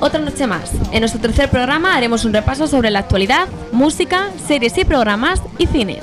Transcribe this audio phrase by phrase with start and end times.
[0.00, 0.72] Otra noche más.
[0.92, 5.66] En nuestro tercer programa haremos un repaso sobre la actualidad, música, series y programas y
[5.66, 6.00] cine.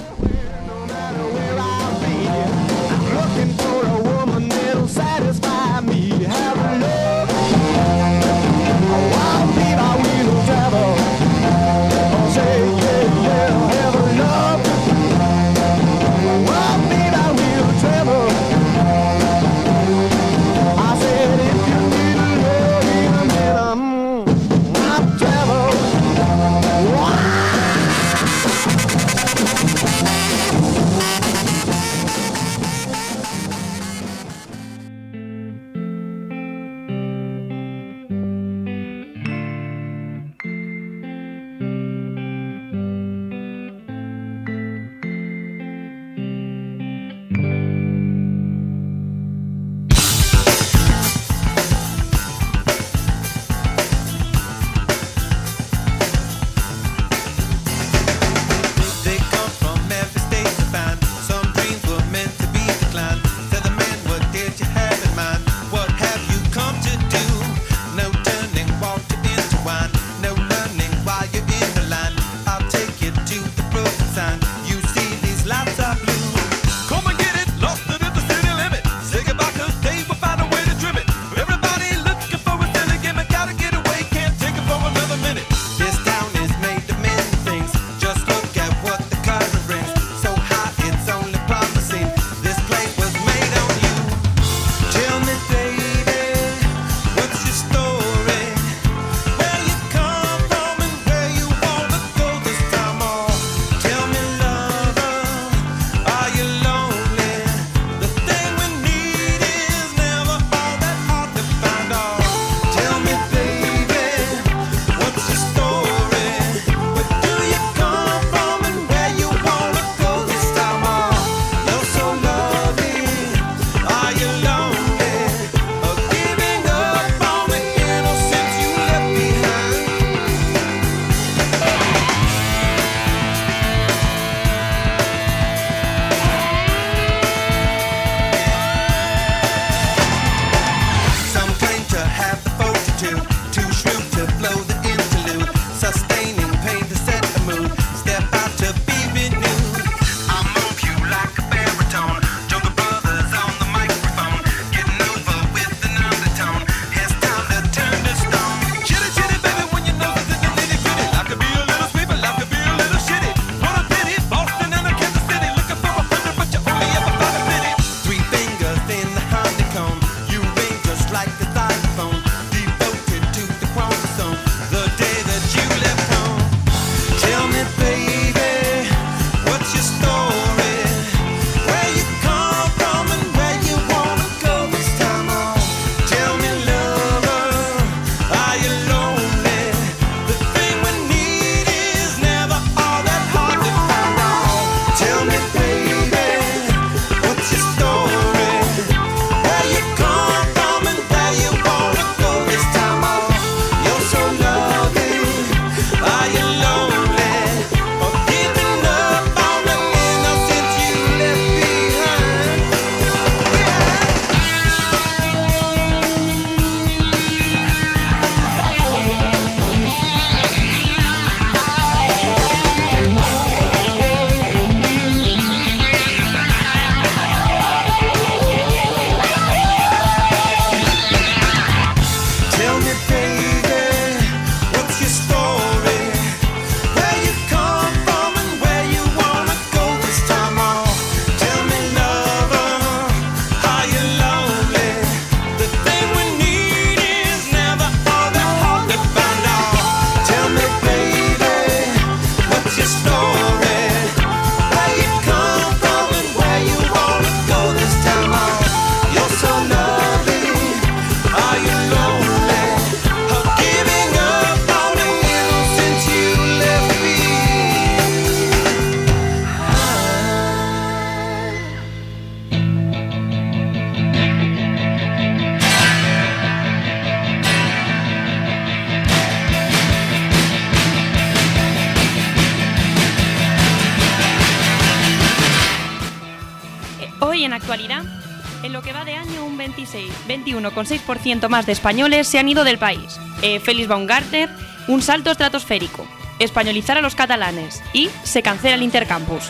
[290.75, 293.19] 21,6% más de españoles se han ido del país.
[293.41, 294.49] Eh, Félix Baumgartner,
[294.87, 296.05] un salto estratosférico,
[296.39, 299.43] españolizar a los catalanes y se cancela el intercampus.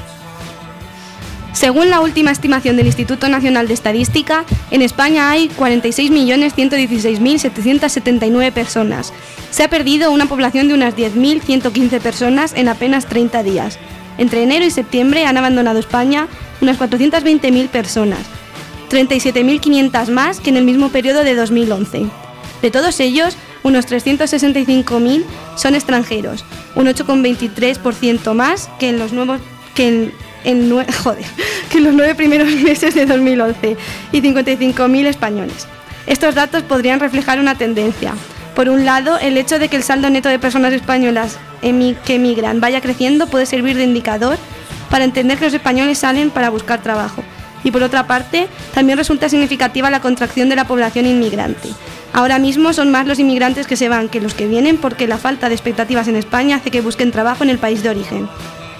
[1.54, 9.14] Según la última estimación del Instituto Nacional de Estadística, en España hay 46.116.779 personas.
[9.52, 13.80] Se ha perdido una población de unas 10.115 personas en apenas 30 días.
[14.18, 16.28] Entre enero y septiembre han abandonado España
[16.60, 18.20] unas 420.000 personas,
[18.90, 22.06] 37.500 más que en el mismo periodo de 2011.
[22.62, 25.24] De todos ellos, unos 365.000
[25.56, 26.44] son extranjeros,
[26.76, 29.40] un 8,23% más que en los nuevos
[29.74, 31.26] que en, en nue- joder,
[31.70, 33.78] que en los nueve primeros meses de 2011
[34.12, 35.68] y 55.000 españoles.
[36.08, 38.14] Estos datos podrían reflejar una tendencia.
[38.56, 42.62] Por un lado, el hecho de que el saldo neto de personas españolas que emigran
[42.62, 44.38] vaya creciendo puede servir de indicador
[44.90, 47.24] para entender que los españoles salen para buscar trabajo.
[47.66, 51.68] Y por otra parte, también resulta significativa la contracción de la población inmigrante.
[52.14, 55.18] Ahora mismo son más los inmigrantes que se van que los que vienen porque la
[55.18, 58.30] falta de expectativas en España hace que busquen trabajo en el país de origen.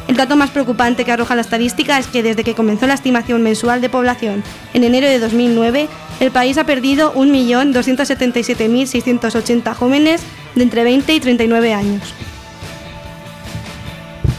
[0.08, 3.42] El dato más preocupante que arroja la estadística es que desde que comenzó la estimación
[3.42, 4.44] mensual de población
[4.74, 5.88] en enero de 2009,
[6.20, 10.22] el país ha perdido 1.277.680 jóvenes
[10.54, 12.14] de entre 20 y 39 años.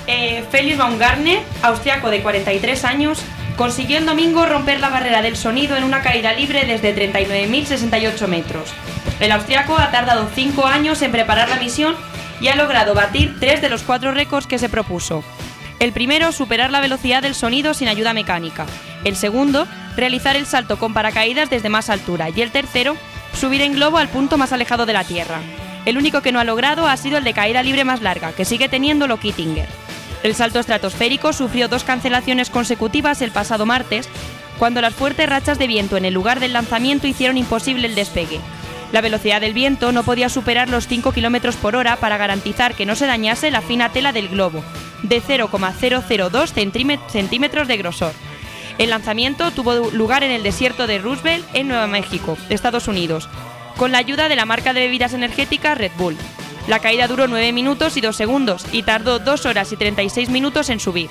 [0.06, 3.18] Eh, Félix Baumgartner, austriaco de 43 años,
[3.56, 8.70] consiguió el domingo romper la barrera del sonido en una caída libre desde 39.068 metros.
[9.20, 11.96] El austriaco ha tardado 5 años en preparar la misión
[12.40, 15.24] y ha logrado batir tres de los cuatro récords que se propuso.
[15.78, 18.66] El primero, superar la velocidad del sonido sin ayuda mecánica.
[19.04, 19.66] El segundo,
[19.96, 22.30] realizar el salto con paracaídas desde más altura.
[22.30, 22.96] Y el tercero,
[23.38, 25.40] subir en globo al punto más alejado de la Tierra.
[25.84, 28.44] El único que no ha logrado ha sido el de caída libre más larga, que
[28.44, 29.68] sigue teniendo Loki Tinger.
[30.22, 34.08] El salto estratosférico sufrió dos cancelaciones consecutivas el pasado martes,
[34.58, 38.40] cuando las fuertes rachas de viento en el lugar del lanzamiento hicieron imposible el despegue.
[38.92, 42.86] La velocidad del viento no podía superar los 5 km por hora para garantizar que
[42.86, 44.64] no se dañase la fina tela del globo,
[45.02, 48.12] de 0,002 centímet- centímetros de grosor.
[48.78, 53.28] El lanzamiento tuvo lugar en el desierto de Roosevelt, en Nueva México, Estados Unidos,
[53.76, 56.16] con la ayuda de la marca de bebidas energéticas Red Bull.
[56.66, 60.68] La caída duró 9 minutos y 2 segundos y tardó 2 horas y 36 minutos
[60.68, 61.08] en subir.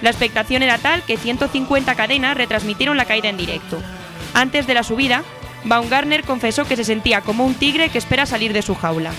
[0.00, 3.82] La expectación era tal que 150 cadenas retransmitieron la caída en directo.
[4.32, 5.24] Antes de la subida,
[5.64, 9.10] Baumgartner confesó que se sentía como un tigre que espera salir de su jaula.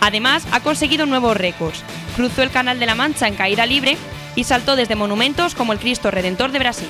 [0.00, 1.82] Además, ha conseguido nuevos récords.
[2.16, 3.96] Cruzó el Canal de la Mancha en caída libre
[4.34, 6.88] y saltó desde monumentos como el Cristo Redentor de Brasil.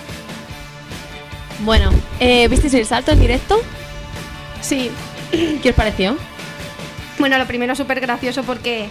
[1.60, 3.60] Bueno, eh, ¿visteis el salto en directo?
[4.60, 4.90] Sí,
[5.62, 6.16] ¿Qué os pareció?
[7.18, 8.88] Bueno, lo primero súper gracioso porque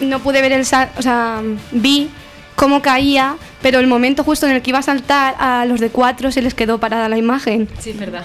[0.00, 1.40] no pude ver el sal, o sea,
[1.72, 2.10] vi
[2.54, 5.90] cómo caía, pero el momento justo en el que iba a saltar a los de
[5.90, 7.68] cuatro se les quedó parada la imagen.
[7.78, 8.24] Sí, es verdad.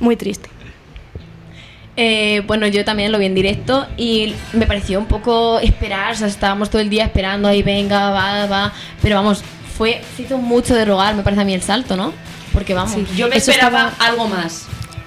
[0.00, 0.48] Muy triste.
[1.96, 6.16] Eh, bueno, yo también lo vi en directo y me pareció un poco esperar, o
[6.16, 8.72] sea, estábamos todo el día esperando ahí, venga, va, va,
[9.02, 9.42] pero vamos,
[9.76, 12.14] fue, se hizo mucho de rogar, me parece a mí el salto, ¿no?
[12.54, 14.66] Porque vamos, Yo me esperaba estaba- algo más.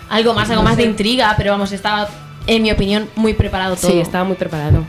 [0.10, 2.08] algo más, algo más de intriga, pero vamos, estaba,
[2.48, 3.92] en mi opinión, muy preparado todo.
[3.92, 4.84] Sí, estaba muy preparado.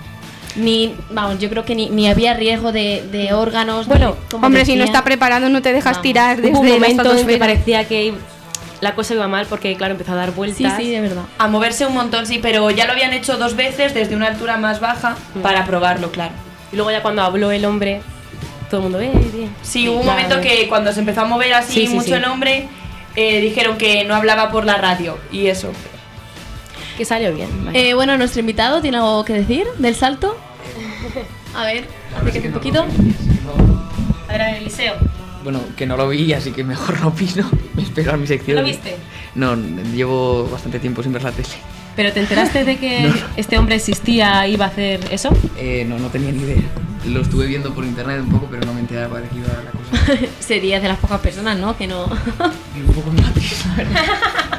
[0.56, 3.86] Ni, vamos, yo creo que ni, ni había riesgo de, de órganos.
[3.86, 6.02] Bueno, ni- Hombre, si no está preparado no te dejas Vamos.
[6.02, 8.14] tirar desde Hubo un momento en que parecía que
[8.80, 10.76] la cosa iba mal porque, claro, empezó a dar Sí, vueltas.
[10.78, 11.24] sí, de verdad.
[11.38, 14.56] A moverse un montón, sí, pero ya lo habían hecho dos veces desde una altura
[14.56, 16.32] más baja para probarlo, claro.
[16.72, 18.00] Y luego ya cuando habló el hombre,
[18.70, 19.50] todo el mundo, eh, bien.
[19.62, 20.22] Sí, hubo un claro.
[20.22, 22.12] momento que cuando se empezó a mover así Sí, sí, mucho sí.
[22.14, 22.66] el hombre,
[23.14, 25.70] eh, dijeron que no hablaba por la radio y eso.
[26.96, 27.48] Que salió bien.
[27.74, 30.36] Eh, bueno, nuestro invitado tiene algo que decir del salto.
[31.54, 32.84] A ver, acércate un poquito.
[34.28, 34.94] A ver, Eliseo.
[35.42, 37.48] Bueno, que no lo vi, así que mejor no opino.
[37.74, 38.58] Me espero a mi sección.
[38.58, 38.96] ¿Lo viste?
[39.34, 41.48] No, llevo bastante tiempo sin ver la tele.
[41.94, 45.30] ¿Pero te enteraste de que este hombre existía iba a hacer eso?
[45.56, 46.62] Eh, no, no tenía ni idea.
[47.06, 49.70] Lo estuve viendo por internet un poco, pero no me enteraba de que iba la
[49.70, 50.26] cosa.
[50.40, 51.76] Sería de las pocas personas, ¿no?
[51.76, 52.06] Que no.
[52.76, 53.10] Y un poco
[53.76, 54.55] verdad.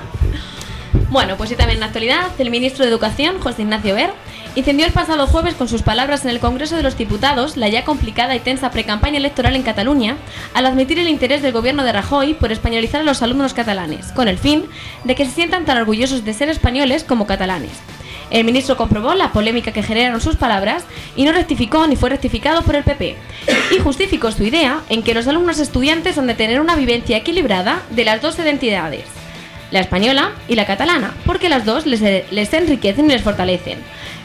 [1.10, 4.10] Bueno, pues sí, también en la actualidad, el ministro de Educación, José Ignacio Ver,
[4.56, 7.86] incendió el pasado jueves con sus palabras en el Congreso de los Diputados la ya
[7.86, 10.18] complicada y tensa precampaña electoral en Cataluña,
[10.54, 14.28] al admitir el interés del gobierno de Rajoy por españolizar a los alumnos catalanes, con
[14.28, 14.66] el fin
[15.06, 17.72] de que se sientan tan orgullosos de ser españoles como catalanes.
[18.30, 20.84] El ministro comprobó la polémica que generaron sus palabras
[21.16, 23.16] y no rectificó ni fue rectificado por el PP.
[23.72, 27.84] Y justificó su idea en que los alumnos estudiantes han de tener una vivencia equilibrada
[27.92, 29.17] de las dos identidades
[29.72, 33.80] la española y la catalana, porque las dos les, les enriquecen y les fortalecen.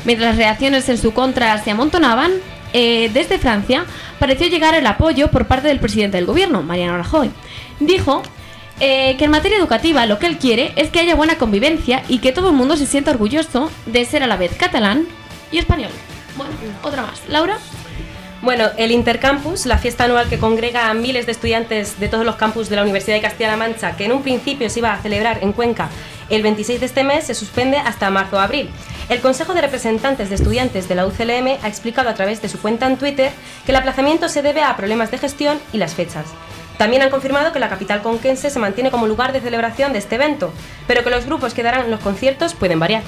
[0.05, 2.33] Mientras las reacciones en su contra se amontonaban,
[2.73, 3.85] eh, desde Francia
[4.19, 7.31] pareció llegar el apoyo por parte del presidente del gobierno, Mariano Rajoy.
[7.81, 8.23] Dijo
[8.81, 12.19] eh, que en materia educativa lo que él quiere es que haya buena convivencia y
[12.19, 15.07] que todo el mundo se sienta orgulloso de ser a la vez catalán
[15.51, 15.91] y español.
[16.37, 17.23] Bueno, otra más.
[17.29, 17.59] Laura.
[18.43, 22.35] Bueno, el Intercampus, la fiesta anual que congrega a miles de estudiantes de todos los
[22.35, 25.39] campus de la Universidad de Castilla-La Mancha, que en un principio se iba a celebrar
[25.43, 25.89] en Cuenca
[26.29, 28.69] el 26 de este mes, se suspende hasta marzo o abril.
[29.09, 32.61] El Consejo de Representantes de Estudiantes de la UCLM ha explicado a través de su
[32.61, 33.31] cuenta en Twitter
[33.65, 36.27] que el aplazamiento se debe a problemas de gestión y las fechas.
[36.79, 40.17] También han confirmado que la capital conquense se mantiene como lugar de celebración de este
[40.17, 40.53] evento,
[40.89, 43.05] pero que los grupos que darán los conciertos pueden variar.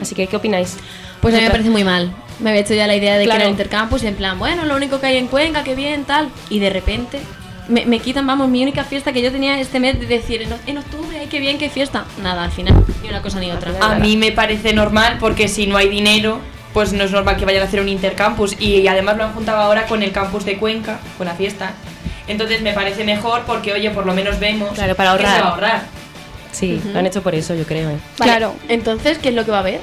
[0.00, 0.76] Así que, ¿qué opináis?
[1.20, 2.12] Pues a mí me parece muy mal.
[2.40, 3.40] Me había hecho ya la idea de que Claro.
[3.40, 6.04] era el intercampus y en plan, bueno, lo único que hay en Cuenca, qué bien,
[6.04, 6.28] tal.
[6.50, 7.18] Y de repente
[7.66, 10.50] me, me quitan, vamos, mi única fiesta que yo tenía este mes de decir, en,
[10.66, 12.04] en octubre, ay, qué bien, qué fiesta.
[12.22, 13.72] Nada, al final, ni una cosa ni otra.
[13.80, 16.38] A mí me parece normal porque si no hay dinero,
[16.72, 18.54] pues no es normal que vayan a hacer un intercampus.
[18.60, 21.72] Y además lo han juntado ahora con el campus de Cuenca, con la fiesta.
[22.28, 25.42] Entonces me parece mejor porque, oye, por lo menos vemos Claro, para que se ahorrar.
[25.42, 25.82] va a ahorrar.
[26.52, 27.90] Sí, lo han hecho por eso, yo creo.
[27.90, 27.96] ¿eh?
[28.18, 28.54] Vale, Claro.
[28.68, 29.80] Entonces, ¿qué es lo que va a haber?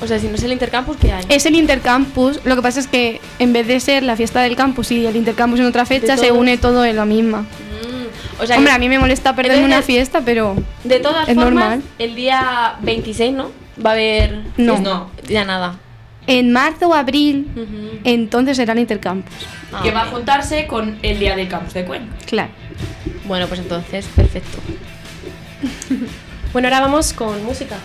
[0.00, 1.24] O sea, si no es el intercampus, ¿qué hay?
[1.28, 4.56] Es el intercampus, lo que pasa es que en vez de ser la fiesta del
[4.56, 7.42] campus y el intercampus en otra fecha, se une todo en la misma.
[7.42, 10.98] Mm, o sea, Hombre, que- a mí me molesta perderme Entonces, una fiesta, pero de
[11.00, 11.82] todas es formas, normal.
[11.98, 13.50] el día 26, ¿no?
[13.84, 14.42] Va a haber...
[14.56, 14.78] No.
[14.80, 15.10] No.
[15.28, 15.78] Ya nada.
[16.26, 17.98] en marzo o abril, Ujú.
[18.04, 19.34] entonces será el intercampus.
[19.72, 22.14] Ah, que va a juntarse con el día del campus de Cuenca.
[22.26, 22.50] Claro.
[23.26, 24.58] Bueno, pues entonces, perfecto.
[26.52, 27.76] Bueno, ahora vamos con música.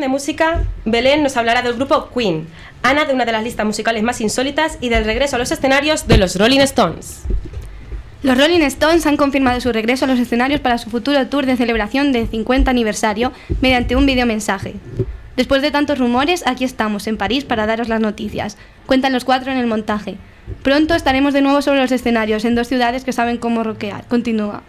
[0.00, 2.46] De música, Belén nos hablará del grupo Queen,
[2.82, 6.06] Ana de una de las listas musicales más insólitas y del regreso a los escenarios
[6.06, 7.22] de los Rolling Stones.
[8.22, 11.56] Los Rolling Stones han confirmado su regreso a los escenarios para su futuro tour de
[11.56, 14.74] celebración del 50 aniversario mediante un videomensaje.
[15.36, 18.56] Después de tantos rumores, aquí estamos, en París, para daros las noticias.
[18.86, 20.16] Cuentan los cuatro en el montaje.
[20.62, 24.04] Pronto estaremos de nuevo sobre los escenarios en dos ciudades que saben cómo rockear.
[24.08, 24.62] Continúa.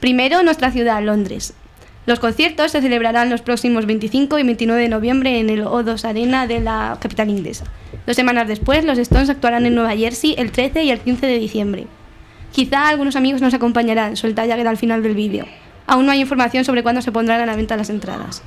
[0.00, 1.54] Primero, nuestra ciudad, Londres.
[2.06, 6.46] Los conciertos se celebrarán los próximos 25 y 29 de noviembre en el O2 Arena
[6.46, 7.64] de la capital inglesa.
[8.06, 11.38] Dos semanas después, los Stones actuarán en Nueva Jersey el 13 y el 15 de
[11.40, 11.86] diciembre.
[12.52, 15.46] Quizá algunos amigos nos acompañarán, suelta ya al final del vídeo.
[15.88, 18.42] Aún no hay información sobre cuándo se pondrán a la venta las entradas.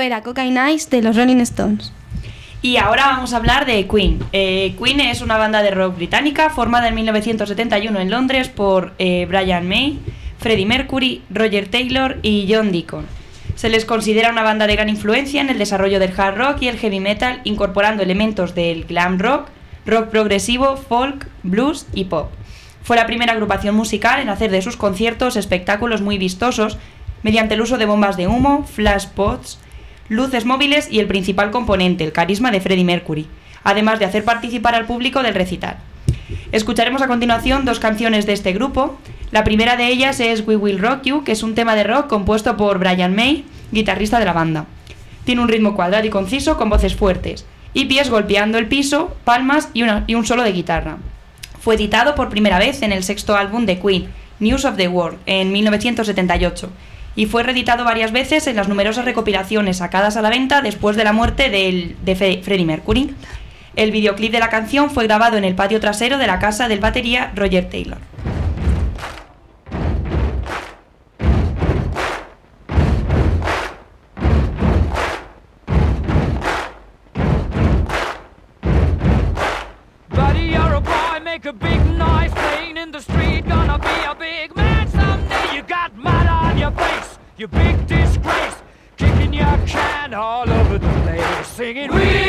[0.00, 1.92] Era Cocaine Ice de los Rolling Stones.
[2.60, 4.18] Y ahora vamos a hablar de Queen.
[4.32, 9.26] Eh, Queen es una banda de rock británica formada en 1971 en Londres por eh,
[9.26, 10.00] Brian May,
[10.38, 13.06] Freddie Mercury, Roger Taylor y John Deacon.
[13.54, 16.68] Se les considera una banda de gran influencia en el desarrollo del hard rock y
[16.68, 19.48] el heavy metal, incorporando elementos del glam rock,
[19.86, 22.30] rock progresivo, folk, blues y pop.
[22.82, 26.78] Fue la primera agrupación musical en hacer de sus conciertos espectáculos muy vistosos
[27.22, 29.58] mediante el uso de bombas de humo, flash pots,
[30.08, 33.26] luces móviles y el principal componente, el carisma de Freddie Mercury,
[33.64, 35.76] además de hacer participar al público del recital.
[36.52, 38.98] Escucharemos a continuación dos canciones de este grupo.
[39.30, 42.06] La primera de ellas es We Will Rock You, que es un tema de rock
[42.08, 44.64] compuesto por Brian May, guitarrista de la banda.
[45.24, 47.44] Tiene un ritmo cuadrado y conciso con voces fuertes,
[47.74, 50.96] y pies golpeando el piso, palmas y, una- y un solo de guitarra.
[51.60, 54.08] Fue editado por primera vez en el sexto álbum de Queen,
[54.40, 56.70] News of the World, en 1978,
[57.16, 61.04] y fue reeditado varias veces en las numerosas recopilaciones sacadas a la venta después de
[61.04, 63.14] la muerte de Fre- Freddie Mercury.
[63.76, 66.80] El videoclip de la canción fue grabado en el patio trasero de la casa del
[66.80, 67.98] batería Roger Taylor.
[91.74, 91.92] bringing.
[91.92, 92.27] We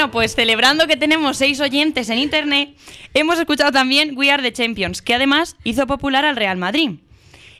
[0.00, 2.74] Bueno, pues celebrando que tenemos seis oyentes en internet,
[3.12, 7.00] hemos escuchado también We Are the Champions, que además hizo popular al Real Madrid.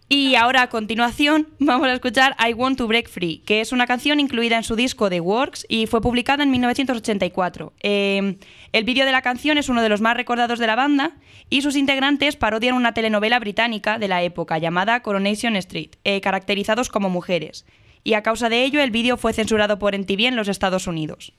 [0.08, 3.86] Y ahora a continuación vamos a escuchar I Want to Break Free, que es una
[3.86, 7.74] canción incluida en su disco The Works y fue publicada en 1984.
[7.82, 8.38] Eh,
[8.72, 11.18] el vídeo de la canción es uno de los más recordados de la banda
[11.50, 16.88] y sus integrantes parodian una telenovela británica de la época llamada Coronation Street, eh, caracterizados
[16.88, 17.66] como mujeres.
[18.02, 21.34] Y a causa de ello el vídeo fue censurado por MTV en los Estados Unidos.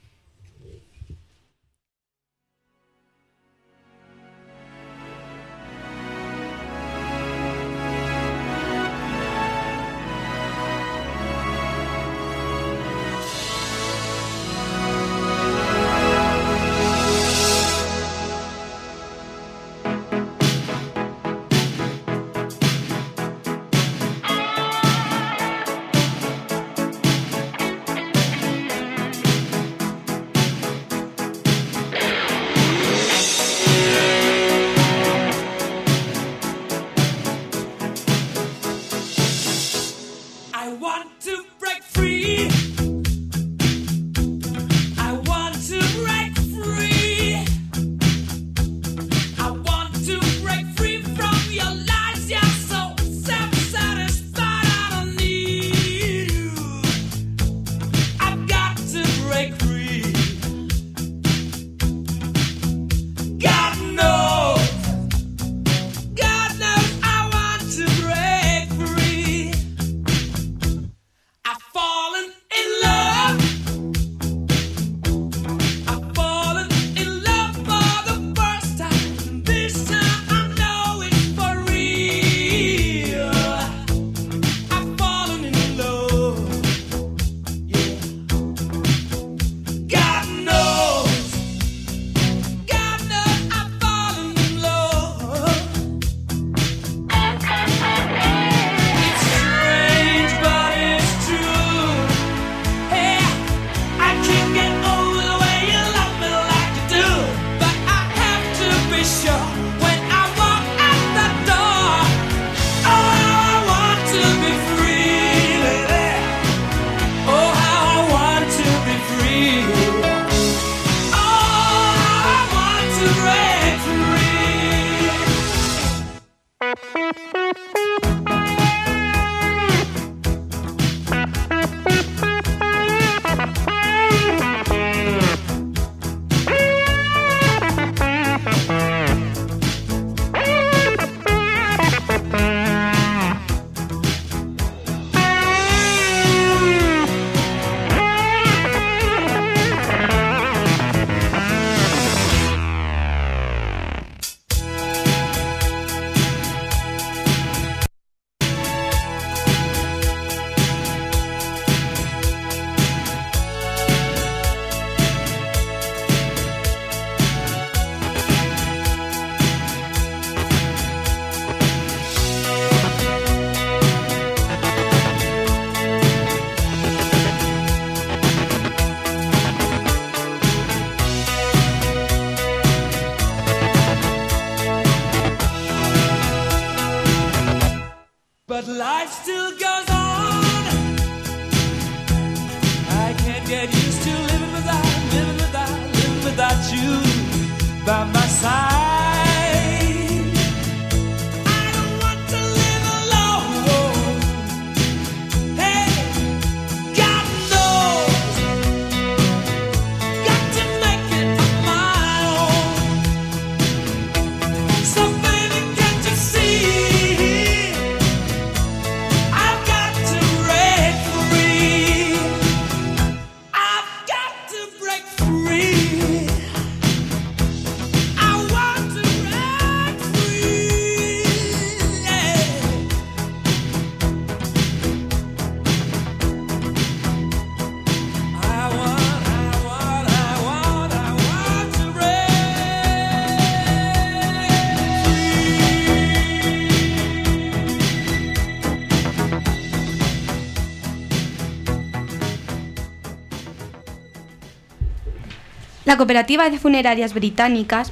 [255.91, 257.91] La cooperativa de funerarias británicas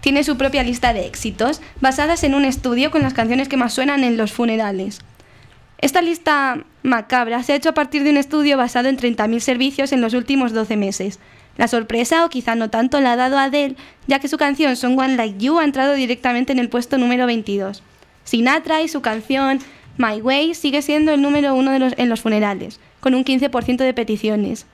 [0.00, 3.72] tiene su propia lista de éxitos, basadas en un estudio con las canciones que más
[3.72, 4.98] suenan en los funerales.
[5.78, 9.92] Esta lista macabra se ha hecho a partir de un estudio basado en 30.000 servicios
[9.92, 11.20] en los últimos 12 meses.
[11.56, 13.76] La sorpresa, o quizá no tanto, la ha dado Adele,
[14.08, 17.80] ya que su canción Someone Like You ha entrado directamente en el puesto número 22.
[18.24, 19.60] Sinatra y su canción
[19.98, 24.66] My Way sigue siendo el número uno en los funerales, con un 15% de peticiones.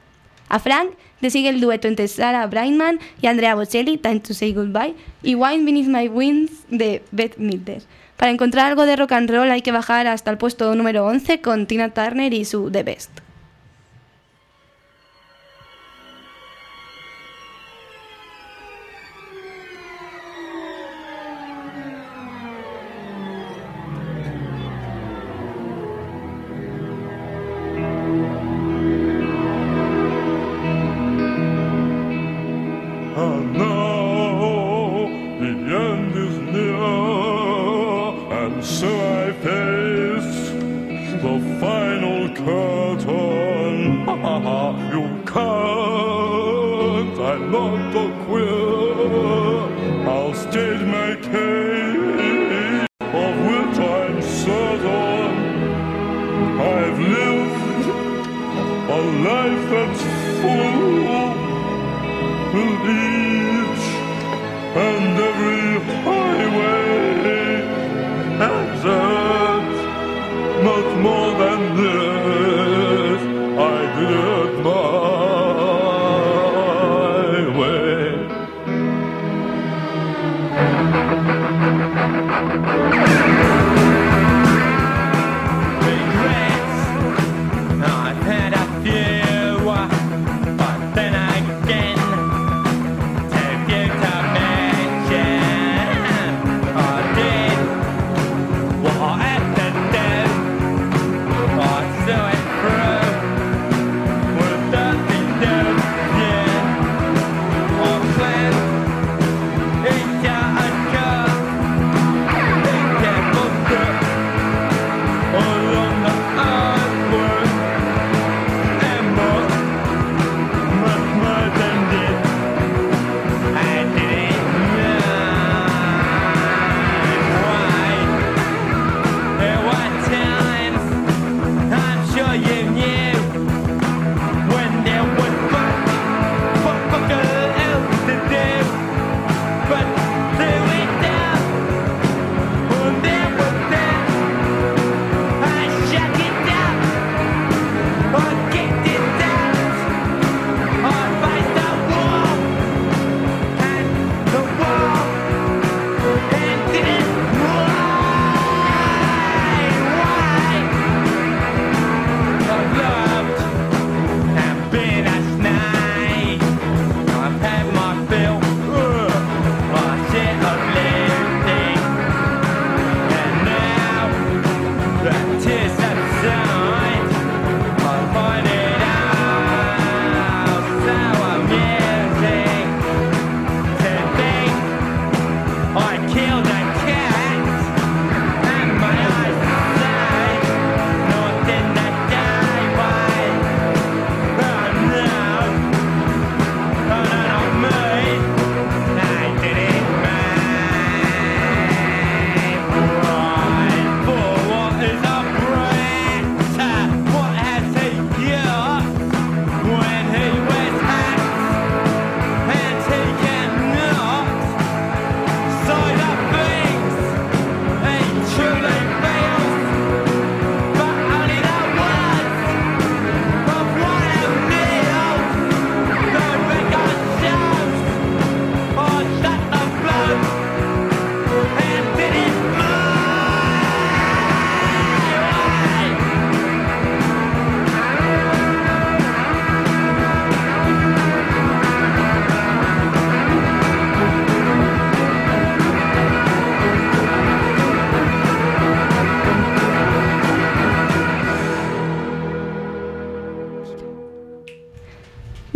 [0.53, 0.91] A Frank
[1.23, 5.35] le sigue el dueto entre Sarah Brightman y Andrea Bocelli, Time to Say Goodbye, y
[5.35, 7.81] Wine Beneath My Wings de Beth Midler.
[8.19, 11.41] Para encontrar algo de rock and roll hay que bajar hasta el puesto número 11
[11.41, 13.22] con Tina Turner y su The Best.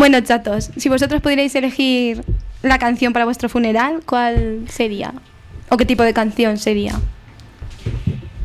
[0.09, 2.22] Bueno, chatos, si vosotros pudierais elegir
[2.62, 5.12] la canción para vuestro funeral, ¿cuál sería?
[5.68, 7.00] ¿O qué tipo de canción sería?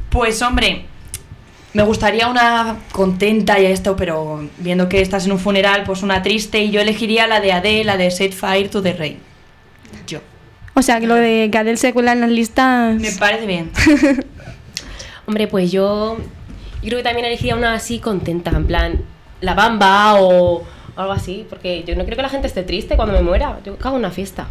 [0.10, 0.86] Pues hombre,
[1.74, 6.24] me gustaría una contenta y esto, pero viendo que estás en un funeral, pues una
[6.24, 9.20] triste y yo elegiría la de Adele, la de Set Fire to the Rain.
[10.08, 10.22] Yo.
[10.74, 13.00] O sea, que lo de que Adele se cuela en las listas...
[13.00, 13.70] Me parece bien.
[15.28, 19.02] hombre, pues yo, yo creo que también elegiría una así contenta, en plan
[19.42, 20.64] La Bamba o
[20.96, 23.60] algo así, porque yo no quiero que la gente esté triste cuando me muera.
[23.66, 24.48] Yo cago en una fiesta.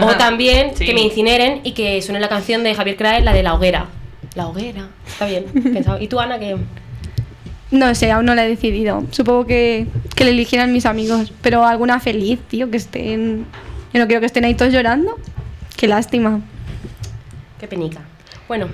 [0.00, 0.86] O también Sí.
[0.86, 3.86] que me incineren y que suene la canción de Javier Crae, la de la hoguera.
[4.34, 5.44] La hoguera, está bien
[5.74, 6.00] pensado.
[6.00, 6.56] ¿Y tú, Ana, que
[7.70, 9.04] No sé, aún no la he decidido.
[9.10, 11.32] Supongo que, que le eligieran mis amigos.
[11.42, 13.44] Pero alguna feliz, tío, que estén.
[13.92, 15.16] Yo no quiero que estén ahí todos llorando.
[15.76, 16.40] Qué lástima.
[17.60, 18.00] Qué penica.
[18.48, 18.68] Bueno,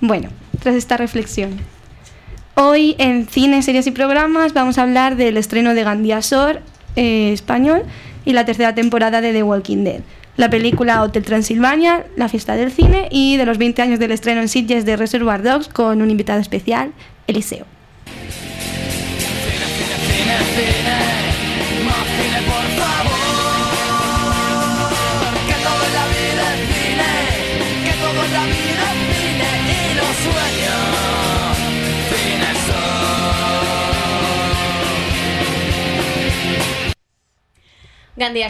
[0.00, 0.30] Bueno,
[0.60, 1.58] tras esta reflexión.
[2.60, 6.60] Hoy en cine, series y programas vamos a hablar del estreno de Gandía Sor
[6.96, 7.84] eh, español
[8.24, 10.00] y la tercera temporada de The Walking Dead.
[10.36, 14.40] La película Hotel Transilvania, la fiesta del cine y de los 20 años del estreno
[14.40, 16.90] en Sitges de Reservoir Dogs con un invitado especial,
[17.28, 17.64] Eliseo.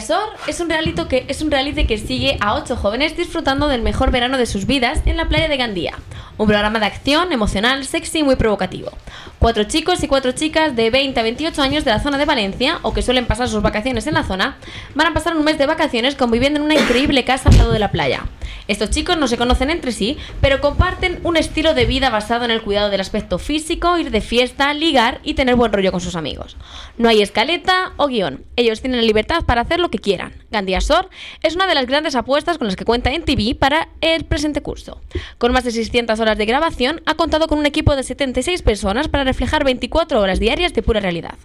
[0.01, 3.83] Sor es un, reality que, es un reality que sigue a ocho jóvenes disfrutando del
[3.83, 5.93] mejor verano de sus vidas en la playa de Gandía.
[6.37, 8.91] Un programa de acción, emocional, sexy y muy provocativo.
[9.37, 12.79] Cuatro chicos y cuatro chicas de 20 a 28 años de la zona de Valencia,
[12.81, 14.57] o que suelen pasar sus vacaciones en la zona,
[14.95, 17.79] van a pasar un mes de vacaciones conviviendo en una increíble casa al lado de
[17.79, 18.23] la playa.
[18.69, 22.51] Estos chicos no se conocen entre sí, pero comparten un estilo de vida basado en
[22.51, 26.15] el cuidado del aspecto físico, ir de fiesta, ligar y tener buen rollo con sus
[26.15, 26.55] amigos.
[26.97, 28.45] No hay escaleta o guion.
[28.55, 30.33] Ellos tienen la libertad para hacer lo que quieran.
[30.51, 31.09] Gandía Sor
[31.43, 34.61] es una de las grandes apuestas con las que cuenta en TV para el presente
[34.61, 35.01] curso.
[35.37, 39.07] Con más de 600 horas de grabación, ha contado con un equipo de 76 personas
[39.07, 41.35] para reflejar 24 horas diarias de pura realidad.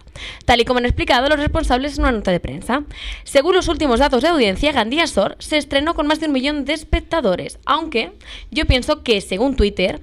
[0.45, 2.83] Tal y como han explicado los responsables en una nota de prensa.
[3.23, 6.65] Según los últimos datos de audiencia, Gandía Sor se estrenó con más de un millón
[6.65, 8.11] de espectadores, aunque
[8.51, 10.01] yo pienso que, según Twitter,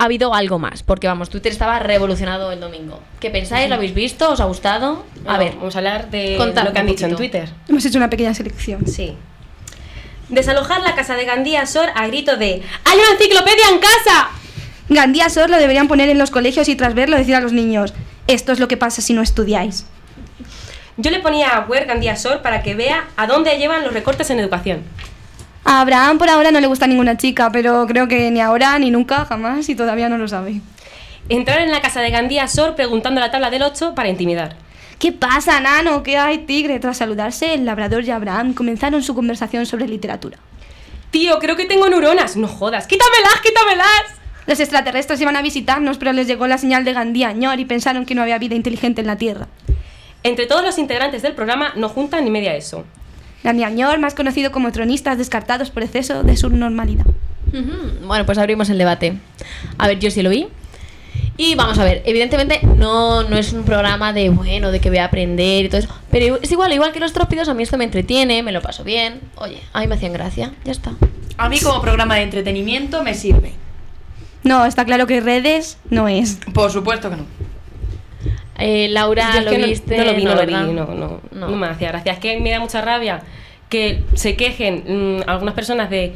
[0.00, 3.00] ha habido algo más, porque vamos, Twitter estaba revolucionado el domingo.
[3.20, 3.68] ¿Qué pensáis?
[3.68, 4.30] ¿Lo habéis visto?
[4.30, 5.04] ¿Os ha gustado?
[5.26, 7.16] A ver, vamos a hablar de lo que han un dicho en.
[7.16, 7.50] Twitter.
[7.68, 8.86] Hemos hecho una pequeña selección.
[8.86, 9.14] Sí.
[10.30, 14.30] Desalojar la casa de Gandía Sor a grito de ¡Hay una enciclopedia en casa!
[14.88, 17.92] Gandía Sor lo deberían poner en los colegios y tras verlo decir a los niños,
[18.26, 19.84] esto es lo que pasa si no estudiáis.
[20.96, 24.30] Yo le ponía a Where Gandía Sor para que vea a dónde llevan los recortes
[24.30, 24.82] en educación.
[25.64, 28.90] A Abraham por ahora no le gusta ninguna chica, pero creo que ni ahora, ni
[28.90, 30.60] nunca, jamás y todavía no lo sabe.
[31.28, 34.56] Entrar en la casa de Gandía Sor preguntando la tabla del 8 para intimidar.
[34.98, 36.02] ¿Qué pasa, nano?
[36.02, 36.78] ¿Qué hay, tigre?
[36.78, 40.38] Tras saludarse, el labrador y Abraham comenzaron su conversación sobre literatura.
[41.10, 42.36] Tío, creo que tengo neuronas.
[42.36, 42.86] No jodas.
[42.86, 44.20] ¡Quítamelas, quítamelas!
[44.46, 48.04] Los extraterrestres iban a visitarnos, pero les llegó la señal de Gandía Ñor y pensaron
[48.04, 49.48] que no había vida inteligente en la Tierra.
[50.22, 52.84] Entre todos los integrantes del programa no juntan ni media eso.
[53.42, 57.06] Gandía Ñor, más conocido como tronistas descartados por exceso de subnormalidad.
[58.06, 59.18] Bueno, pues abrimos el debate.
[59.78, 60.48] A ver, yo sí lo vi.
[61.36, 64.98] Y vamos a ver, evidentemente no, no es un programa de bueno, de que voy
[64.98, 65.88] a aprender y todo eso.
[66.10, 68.84] Pero es igual, igual que los trópidos, a mí esto me entretiene, me lo paso
[68.84, 69.20] bien.
[69.36, 70.92] Oye, a mí me hacían gracia, ya está.
[71.38, 73.52] A mí como programa de entretenimiento me sirve.
[74.42, 76.38] No, está claro que redes no es.
[76.52, 77.24] Por supuesto que no.
[78.60, 79.96] Eh, Laura, Yo es ¿lo que no- viste?
[79.96, 81.48] No, lo vi, no, lo vi, no, no, No.
[81.48, 82.12] no me hacía gracia.
[82.12, 83.22] Es que me da mucha rabia
[83.68, 86.12] que se quejen mm, algunas personas de,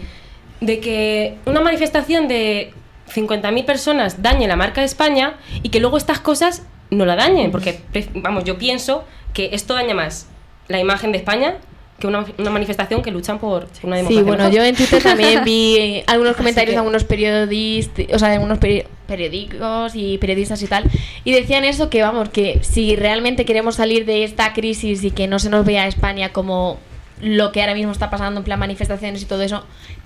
[0.60, 2.72] de que una manifestación de
[3.14, 7.50] 50.000 personas dañe la marca de España y que luego estas cosas no la dañen.
[7.50, 7.80] Porque,
[8.14, 10.28] vamos, yo pienso que esto daña más
[10.68, 11.56] la imagen de España
[12.04, 14.20] que una, una manifestación que luchan por una democracia.
[14.20, 14.54] Sí, bueno, mejor.
[14.56, 18.34] yo en Twitter también vi eh, algunos comentarios que- de algunos periodistas, o sea, de
[18.34, 20.84] algunos peri- periódicos y periodistas y tal,
[21.24, 25.26] y decían eso que vamos, que si realmente queremos salir de esta crisis y que
[25.28, 26.78] no se nos vea a España como
[27.20, 29.64] lo que ahora mismo está pasando en plan manifestaciones y todo eso,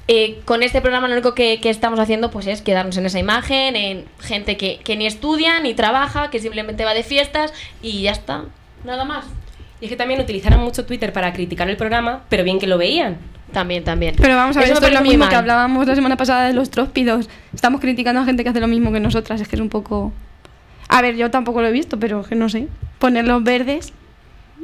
[0.08, 3.18] eh, con este programa lo único que, que estamos haciendo pues es quedarnos en esa
[3.18, 8.02] imagen, en gente que, que ni estudia ni trabaja, que simplemente va de fiestas y
[8.02, 8.44] ya está,
[8.84, 9.24] nada más.
[9.80, 12.78] Y es que también utilizaron mucho Twitter para criticar el programa, pero bien que lo
[12.78, 13.16] veían.
[13.52, 14.14] También, también.
[14.20, 16.52] Pero vamos a ver, Eso esto es lo mismo que hablábamos la semana pasada de
[16.52, 17.28] los tróspidos.
[17.54, 20.12] Estamos criticando a gente que hace lo mismo que nosotras, es que es un poco...
[20.88, 22.66] A ver, yo tampoco lo he visto, pero que no sé.
[22.98, 23.92] Ponerlos verdes,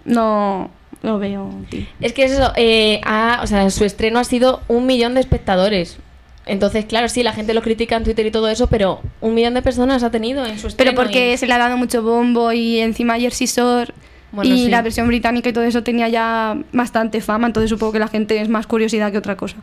[0.04, 0.70] no
[1.02, 1.50] lo veo.
[1.70, 1.82] tío.
[2.00, 5.20] Es que es eso, eh, ha- o sea, su estreno ha sido un millón de
[5.20, 5.98] espectadores.
[6.46, 9.54] Entonces, claro, sí, la gente lo critica en Twitter y todo eso, pero un millón
[9.54, 10.90] de personas ha tenido en su estreno.
[10.92, 13.92] Pero porque y- se le ha dado mucho bombo y encima Jersey Shore
[14.34, 14.68] Bueno, y sí.
[14.68, 18.40] la versión británica y todo eso tenía ya bastante fama, entonces supongo que la gente
[18.40, 19.56] es más curiosidad que otra cosa.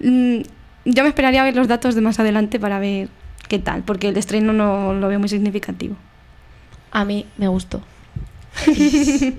[0.00, 0.40] Mm,
[0.84, 3.08] yo me esperaría a ver los datos de más adelante para ver
[3.48, 5.96] qué tal, porque el estreno no lo veo muy significativo.
[6.90, 7.82] A mí me gustó.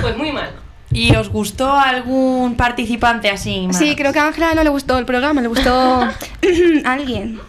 [0.00, 0.50] Pues muy mal.
[0.90, 3.66] ¿Y os gustó algún participante así?
[3.66, 3.76] más?
[3.76, 6.00] Sí, creo que a Ángela no le gustó el programa, le gustó
[6.84, 7.40] alguien.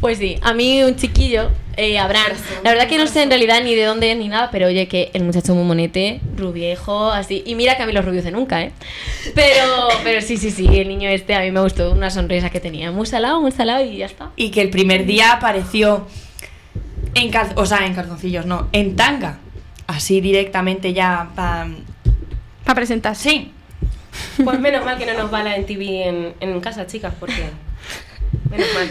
[0.00, 2.32] Pues sí, a mí un chiquillo, eh, Abraham,
[2.62, 4.86] la verdad que no sé en realidad ni de dónde es ni nada, pero oye,
[4.86, 7.42] que el muchacho muy monete, rubiejo, así.
[7.46, 8.72] Y mira que a mí los rubios de nunca, ¿eh?
[9.34, 12.60] Pero, pero sí, sí, sí, el niño este a mí me gustó una sonrisa que
[12.60, 12.90] tenía.
[12.90, 14.30] Muy salado, muy salado y ya está.
[14.36, 16.06] Y que el primer día apareció
[17.14, 19.38] en cal o sea, en calzoncillos, no, en tanga.
[19.86, 21.68] Así directamente ya para...
[22.64, 23.28] Para presentarse.
[23.30, 23.52] Sí.
[24.42, 27.50] Pues menos mal que no nos va la en TV en, en casa, chicas, porque.
[28.50, 28.88] Menos mal.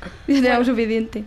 [0.26, 1.24] Ya tenemos suficiente.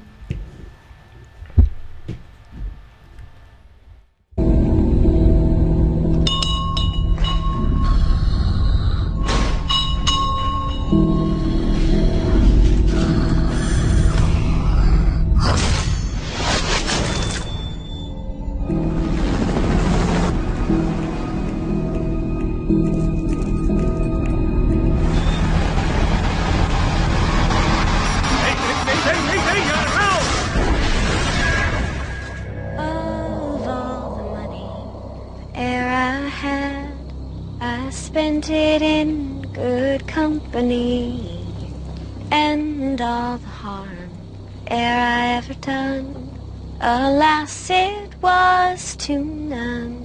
[46.83, 49.97] Alas, it was to none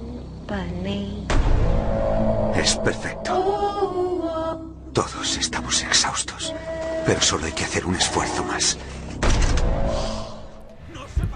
[0.47, 1.25] but me.
[2.55, 3.33] Es perfecto.
[4.93, 6.53] Todos estamos exhaustos,
[7.05, 8.77] pero solo hay que hacer un esfuerzo más.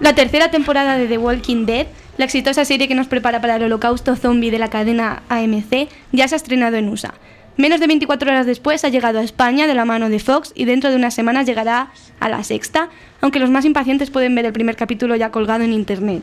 [0.00, 1.86] La tercera temporada de The Walking Dead,
[2.16, 6.26] la exitosa serie que nos prepara para el holocausto zombie de la cadena AMC, ya
[6.26, 7.14] se ha estrenado en USA.
[7.56, 10.64] Menos de 24 horas después ha llegado a España de la mano de Fox y
[10.64, 12.88] dentro de unas semanas llegará a la sexta,
[13.20, 16.22] aunque los más impacientes pueden ver el primer capítulo ya colgado en internet.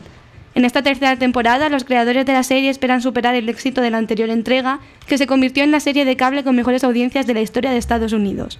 [0.54, 3.96] En esta tercera temporada, los creadores de la serie esperan superar el éxito de la
[3.96, 7.40] anterior entrega, que se convirtió en la serie de cable con mejores audiencias de la
[7.40, 8.58] historia de Estados Unidos.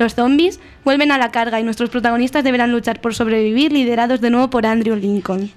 [0.00, 4.30] Los zombies vuelven a la carga y nuestros protagonistas deberán luchar por sobrevivir liderados de
[4.30, 5.52] nuevo por Andrew Lincoln.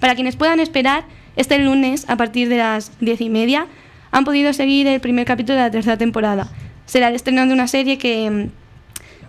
[0.00, 1.04] Para quienes puedan esperar,
[1.36, 3.66] este lunes, a partir de las diez y media,
[4.12, 6.48] han podido seguir el primer capítulo de la tercera temporada.
[6.86, 8.50] Será el estreno de una serie que mm,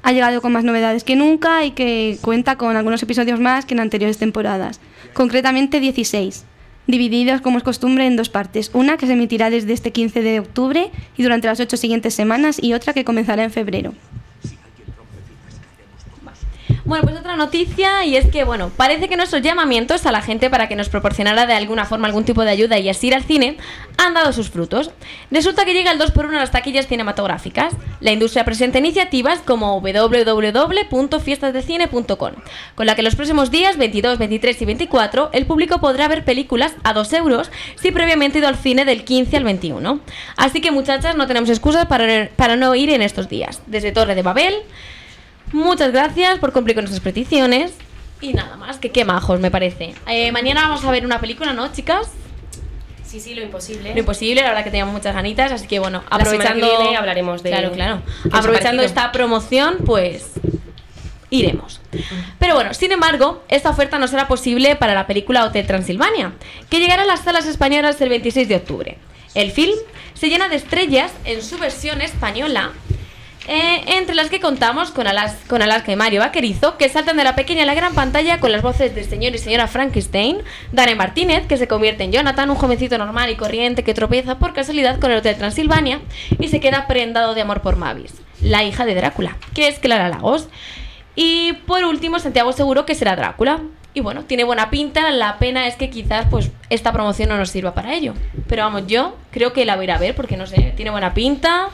[0.03, 3.73] ha llegado con más novedades que nunca y que cuenta con algunos episodios más que
[3.73, 4.81] en anteriores temporadas,
[5.13, 6.45] concretamente 16,
[6.86, 10.39] divididos como es costumbre en dos partes, una que se emitirá desde este 15 de
[10.41, 13.93] octubre y durante las ocho siguientes semanas y otra que comenzará en febrero.
[16.86, 20.49] Bueno, pues otra noticia y es que, bueno, parece que nuestros llamamientos a la gente
[20.49, 23.23] para que nos proporcionara de alguna forma algún tipo de ayuda y así ir al
[23.23, 23.55] cine
[23.97, 24.91] han dado sus frutos.
[25.31, 27.73] Resulta que llega el 2x1 a las taquillas cinematográficas.
[28.01, 32.31] La industria presenta iniciativas como www.fiestasdecine.com,
[32.75, 36.75] con la que los próximos días 22, 23 y 24 el público podrá ver películas
[36.84, 40.01] a 2 euros si previamente ido al cine del 15 al 21.
[40.36, 43.61] Así que muchachas, no tenemos excusas para, para no ir en estos días.
[43.67, 44.55] Desde Torre de Babel,
[45.54, 47.72] Muchas gracias por cumplir con nuestras peticiones.
[48.22, 49.93] Y nada más, que qué majos me parece.
[50.08, 52.08] Eh, mañana vamos a ver una película, ¿no, chicas?
[53.06, 53.93] Sí, sí, lo imposible.
[53.93, 56.68] Lo imposible, la verdad que teníamos muchas ganitas, así que bueno, La aprovechando.
[56.68, 58.01] que viene hablaremos de- Claro, claro.
[58.32, 60.32] Aprovechando esta promoción, pues.
[61.30, 61.82] Iremos.
[62.39, 66.34] Pero bueno, sin embargo, esta oferta no será posible para la película Hotel Transilvania,
[66.70, 68.97] que llegará a las salas españolas el 26 de octubre.
[69.34, 69.74] El film
[70.14, 72.72] se llena de estrellas en su versión española,
[73.48, 77.26] eh, entre las que contamos con, Alas, con Alaska y Mario Vaquerizo, que saltan de
[77.26, 80.38] la pequeña a la gran pantalla con las voces del señor y señora Frankenstein,
[80.72, 84.54] Dane Martínez, que se convierte en Jonathan, un jovencito normal y corriente que tropieza por
[84.54, 86.00] casualidad con el Hotel Transilvania
[86.39, 90.08] y se queda prendado de amor por Mavis, la hija de Drácula, que es Clara
[90.08, 90.48] Lagos.
[91.16, 93.60] Y por último, Santiago Seguro, que será Drácula.
[93.94, 97.50] Y bueno, tiene buena pinta, la pena es que quizás pues esta promoción no nos
[97.50, 98.14] sirva para ello.
[98.48, 100.89] Pero vamos, yo creo que la voy a ir a ver porque no sé, tiene
[100.89, 101.70] buena pinta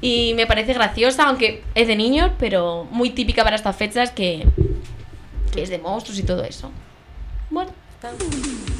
[0.00, 4.46] y me parece graciosa, aunque es de niños, pero muy típica para estas fechas que,
[5.52, 6.70] que es de monstruos y todo eso.
[7.50, 7.70] Bueno,
[8.00, 8.79] Sus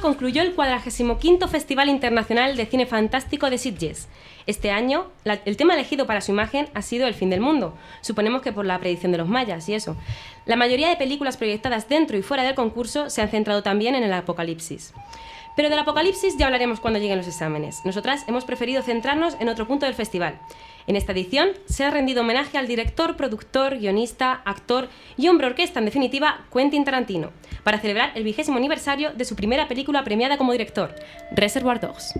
[0.00, 4.08] concluyó el 45 Festival Internacional de Cine Fantástico de Sitges.
[4.46, 7.76] Este año, el tema elegido para su imagen ha sido el fin del mundo.
[8.00, 9.96] Suponemos que por la predicción de los mayas y eso.
[10.46, 14.02] La mayoría de películas proyectadas dentro y fuera del concurso se han centrado también en
[14.02, 14.94] el apocalipsis.
[15.58, 17.84] Pero del apocalipsis ya hablaremos cuando lleguen los exámenes.
[17.84, 20.38] Nosotras hemos preferido centrarnos en otro punto del festival.
[20.86, 25.80] En esta edición se ha rendido homenaje al director, productor, guionista, actor y hombre orquesta,
[25.80, 27.32] en definitiva, Quentin Tarantino,
[27.64, 30.94] para celebrar el vigésimo aniversario de su primera película premiada como director,
[31.32, 32.14] Reservoir Dogs.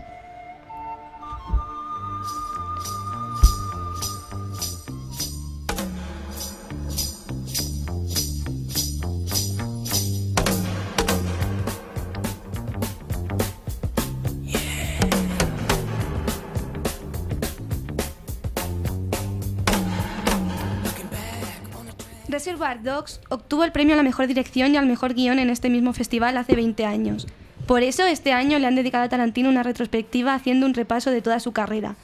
[22.49, 25.69] Reservoir Dogs obtuvo el premio a la mejor dirección y al mejor guion en este
[25.69, 27.27] mismo festival hace 20 años.
[27.67, 31.21] Por eso, este año le han dedicado a Tarantino una retrospectiva haciendo un repaso de
[31.21, 31.97] toda su carrera.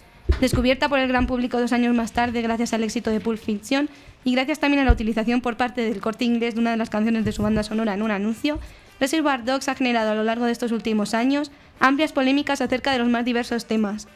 [0.42, 3.88] Descubierta por el gran público dos años más tarde gracias al éxito de Pulp Fiction
[4.22, 6.90] y gracias también a la utilización por parte del corte inglés de una de las
[6.90, 8.60] canciones de su banda sonora en un anuncio,
[9.00, 12.98] Reservoir Dogs ha generado a lo largo de estos últimos años amplias polémicas acerca de
[12.98, 14.08] los más diversos temas.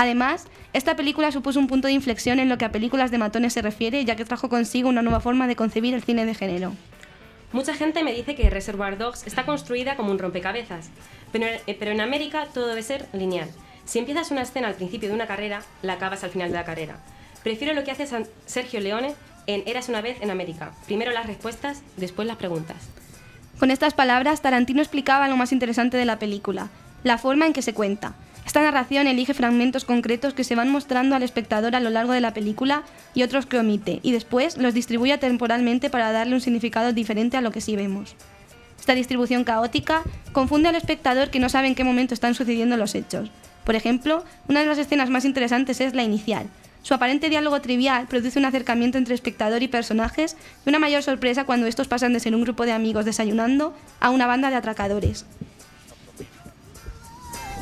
[0.00, 3.52] Además, esta película supuso un punto de inflexión en lo que a películas de matones
[3.52, 6.72] se refiere, ya que trajo consigo una nueva forma de concebir el cine de género.
[7.52, 10.88] Mucha gente me dice que Reservoir Dogs está construida como un rompecabezas,
[11.32, 13.50] pero, eh, pero en América todo debe ser lineal.
[13.84, 16.64] Si empiezas una escena al principio de una carrera, la acabas al final de la
[16.64, 16.96] carrera.
[17.42, 19.12] Prefiero lo que hace San- Sergio Leone
[19.46, 20.72] en Eras una vez en América.
[20.86, 22.78] Primero las respuestas, después las preguntas.
[23.58, 26.70] Con estas palabras, Tarantino explicaba lo más interesante de la película,
[27.04, 28.14] la forma en que se cuenta.
[28.46, 32.20] Esta narración elige fragmentos concretos que se van mostrando al espectador a lo largo de
[32.20, 32.82] la película
[33.14, 37.42] y otros que omite, y después los distribuye temporalmente para darle un significado diferente a
[37.42, 38.16] lo que sí vemos.
[38.78, 42.94] Esta distribución caótica confunde al espectador que no sabe en qué momento están sucediendo los
[42.94, 43.30] hechos.
[43.64, 46.46] Por ejemplo, una de las escenas más interesantes es la inicial.
[46.82, 51.44] Su aparente diálogo trivial produce un acercamiento entre espectador y personajes y una mayor sorpresa
[51.44, 55.26] cuando estos pasan de ser un grupo de amigos desayunando a una banda de atracadores.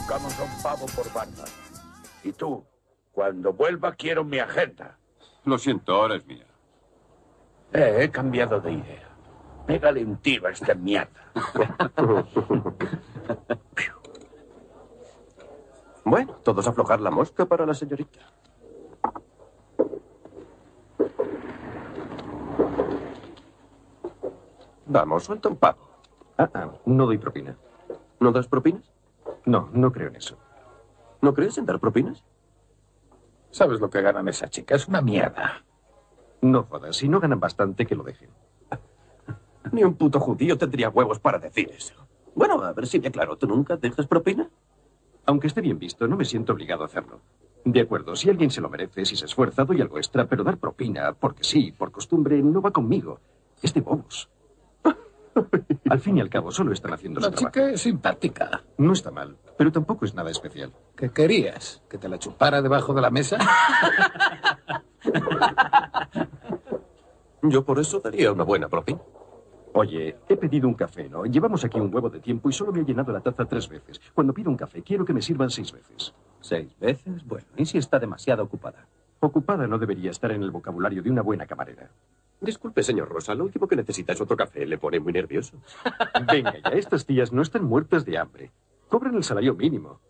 [0.09, 1.45] Buscamos a un pavo por banda.
[2.25, 2.65] Y tú,
[3.13, 4.97] cuando vuelva quiero mi agenda.
[5.45, 6.47] Lo siento, ahora es mía.
[7.75, 9.07] Eh, he cambiado de idea.
[9.67, 11.11] Pégale un tiro a esta mierda.
[16.05, 18.33] Bueno, todos aflojar la mosca para la señorita.
[24.87, 25.87] Vamos, suelta un pavo.
[26.39, 27.55] Ah, ah, no doy propina.
[28.21, 28.91] ¿No das propinas?
[29.49, 30.37] No, no creo en eso.
[31.23, 32.23] ¿No crees en dar propinas?
[33.51, 34.75] ¿Sabes lo que ganan esa chica?
[34.75, 35.65] Es una mierda.
[36.43, 38.29] No jodas, si no ganan bastante, que lo dejen.
[39.73, 41.95] Ni un puto judío tendría huevos para decir eso.
[42.35, 43.39] Bueno, a ver si me aclaro.
[43.39, 44.51] ¿Tú nunca dejas propina?
[45.25, 47.23] Aunque esté bien visto, no me siento obligado a hacerlo.
[47.65, 50.59] De acuerdo, si alguien se lo merece, si se esfuerza, doy algo extra, pero dar
[50.59, 53.19] propina, porque sí, por costumbre, no va conmigo.
[53.63, 54.29] Es de bobos.
[55.91, 57.53] Al fin y al cabo, solo están haciendo La su trabajo.
[57.55, 58.63] chica es simpática.
[58.79, 60.73] No está mal, pero tampoco es nada especial.
[60.97, 61.83] ¿Qué querías?
[61.89, 63.39] ¿Que te la chupara debajo de la mesa?
[67.43, 69.01] Yo por eso daría una buena propina.
[69.75, 71.25] Oye, he pedido un café, ¿no?
[71.25, 74.01] Llevamos aquí un huevo de tiempo y solo me he llenado la taza tres veces.
[74.15, 76.15] Cuando pido un café, quiero que me sirvan seis veces.
[76.41, 77.25] ¿Seis veces?
[77.27, 78.87] Bueno, ¿y si está demasiado ocupada?
[79.21, 81.91] Ocupada no debería estar en el vocabulario de una buena camarera.
[82.41, 84.65] Disculpe, señor Rosa, lo último que necesita es otro café.
[84.65, 85.57] Le pone muy nervioso.
[86.33, 88.53] Venga ya, estas tías no están muertas de hambre.
[88.89, 90.01] Cobran el salario mínimo.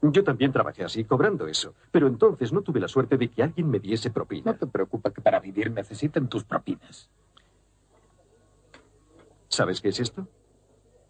[0.00, 1.74] Yo también trabajé así, cobrando eso.
[1.90, 4.52] Pero entonces no tuve la suerte de que alguien me diese propina.
[4.52, 7.10] No te preocupa que para vivir necesiten tus propinas.
[9.48, 10.26] ¿Sabes qué es esto?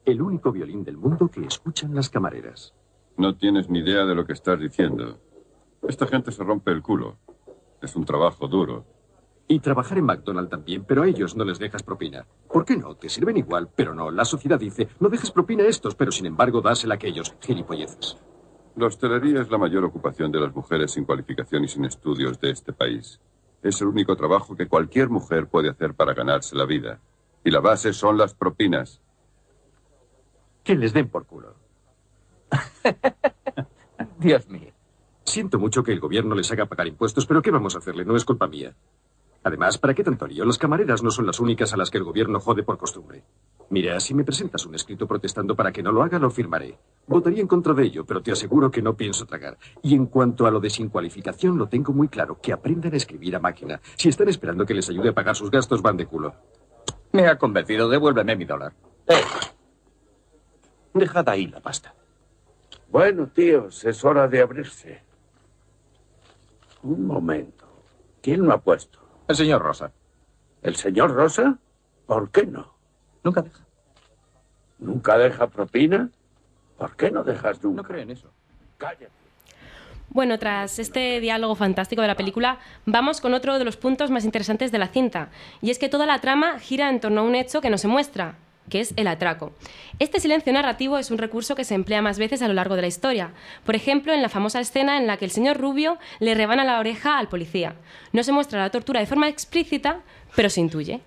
[0.05, 2.75] El único violín del mundo que escuchan las camareras.
[3.17, 5.19] No tienes ni idea de lo que estás diciendo.
[5.89, 7.17] Esta gente se rompe el culo.
[7.87, 8.85] Es un trabajo duro.
[9.47, 12.27] Y trabajar en McDonald's también, pero a ellos no les dejas propina.
[12.53, 12.97] ¿Por qué no?
[12.97, 14.11] Te sirven igual, pero no.
[14.11, 17.33] La sociedad dice, no dejes propina a estos, pero sin embargo dásela a aquellos.
[17.41, 18.17] Gilipolleces.
[18.75, 22.51] La hostelería es la mayor ocupación de las mujeres sin cualificación y sin estudios de
[22.51, 23.21] este país.
[23.63, 26.99] Es el único trabajo que cualquier mujer puede hacer para ganarse la vida.
[27.45, 29.01] Y la base son las propinas.
[30.65, 31.55] Que les den por culo.
[34.19, 34.76] Dios mío.
[35.27, 38.05] Siento mucho que el gobierno les haga pagar impuestos, pero ¿qué vamos a hacerle?
[38.05, 38.75] No es culpa mía.
[39.43, 40.45] Además, ¿para qué tanto lío?
[40.45, 43.23] Las camareras no son las únicas a las que el gobierno jode por costumbre.
[43.71, 46.79] Mira, si me presentas un escrito protestando para que no lo haga, lo firmaré.
[47.07, 49.59] Votaría en contra de ello, pero te aseguro que no pienso tragar.
[49.83, 52.41] Y en cuanto a lo de sin cualificación, lo tengo muy claro.
[52.41, 53.81] Que aprendan a escribir a máquina.
[53.97, 56.35] Si están esperando que les ayude a pagar sus gastos, van de culo.
[57.13, 57.89] Me ha convencido.
[57.89, 58.73] Devuélveme mi dólar.
[60.95, 61.95] Dejad ahí la pasta.
[62.89, 65.06] Bueno, tíos, es hora de abrirse.
[66.87, 67.65] Un momento.
[68.23, 69.01] ¿Quién lo ha puesto?
[69.27, 69.91] El señor Rosa.
[70.63, 71.59] ¿El señor Rosa?
[72.07, 72.75] ¿Por qué no?
[73.25, 73.65] Nunca deja.
[74.79, 76.09] ¿Nunca deja propina?
[76.79, 77.83] ¿Por qué no dejas nunca?
[77.83, 78.31] No creo en eso.
[78.79, 79.09] Cállate.
[80.11, 84.25] Bueno, tras este diálogo fantástico de la película, vamos con otro de los puntos más
[84.25, 85.31] interesantes de la cinta,
[85.61, 87.89] y es que toda la trama gira en torno a un hecho que no se
[87.89, 88.37] muestra,
[88.69, 89.53] que es el atraco.
[89.99, 92.83] Este silencio narrativo es un recurso que se emplea más veces a lo largo de
[92.83, 93.31] la historia.
[93.65, 96.79] Por ejemplo, en la famosa escena en la que el señor Rubio le rebana la
[96.79, 97.75] oreja al policía.
[98.13, 100.01] No se muestra la tortura de forma explícita,
[100.35, 101.01] pero se intuye.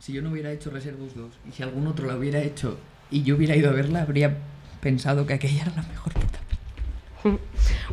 [0.00, 2.78] Si yo no hubiera hecho Reservos 2 y si algún otro la hubiera hecho
[3.10, 4.36] y yo hubiera ido a verla, habría
[4.80, 6.38] pensado que aquella era la mejor puta.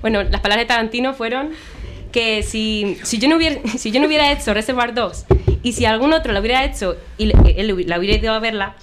[0.01, 1.51] Bueno, las palabras de Tarantino fueron
[2.15, 5.25] que si, si, yo, no hubiera, si yo no hubiera hecho Reservoir Dogs
[5.63, 8.75] y si algún otro la hubiera hecho y le- él la hubiera ido a verla,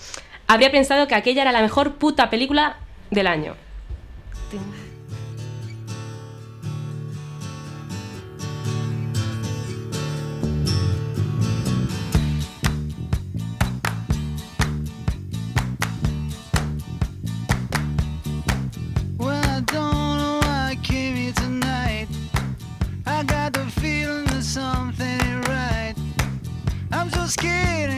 [0.47, 2.77] habría pensado que aquella era la mejor puta película
[3.11, 3.55] del año.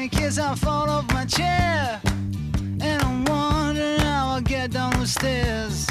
[0.09, 2.01] Scared in I fall off my chair.
[2.81, 5.87] And I'm wondering how I'll get down the stairs.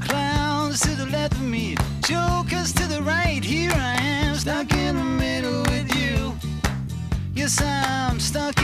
[0.00, 3.44] Clowns to the left of me, jokers to the right.
[3.44, 6.34] Here I am, stuck in the middle with you.
[7.34, 8.63] Yes, I'm stuck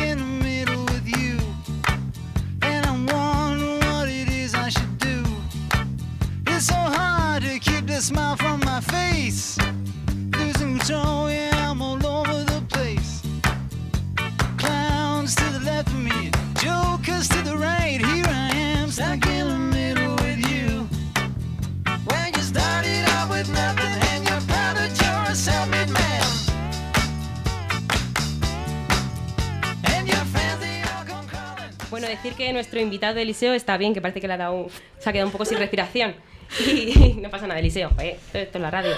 [32.23, 34.71] decir que nuestro invitado de Eliseo está bien, que parece que le ha dado un-
[34.99, 36.14] se ha quedado un poco sin respiración.
[36.66, 38.93] Y no pasa nada, Eliseo, esto, esto es la radio.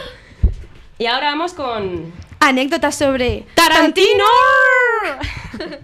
[0.98, 2.12] Y ahora vamos con...
[2.40, 4.24] Anécdotas sobre ¡Tarantino!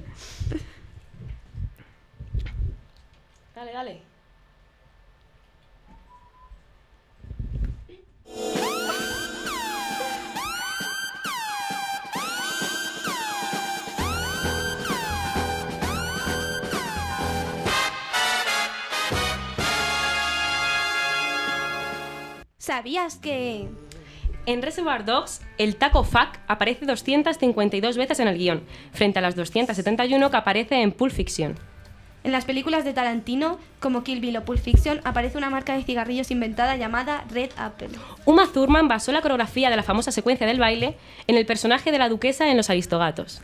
[3.54, 4.07] dale, dale.
[22.68, 23.66] ¿Sabías que
[24.44, 28.62] En Reservoir Dogs, el taco fuck aparece 252 veces en el guion,
[28.92, 31.58] frente a las 271 que aparece en Pulp Fiction.
[32.24, 35.82] en las películas de Tarantino, como Kill Bill o Pulp Fiction, aparece una marca de
[35.82, 37.88] cigarrillos inventada llamada Red Apple?
[38.26, 41.96] Uma Thurman basó la coreografía de la famosa secuencia del baile en el personaje de
[41.96, 43.40] la duquesa en Los Aristogatos.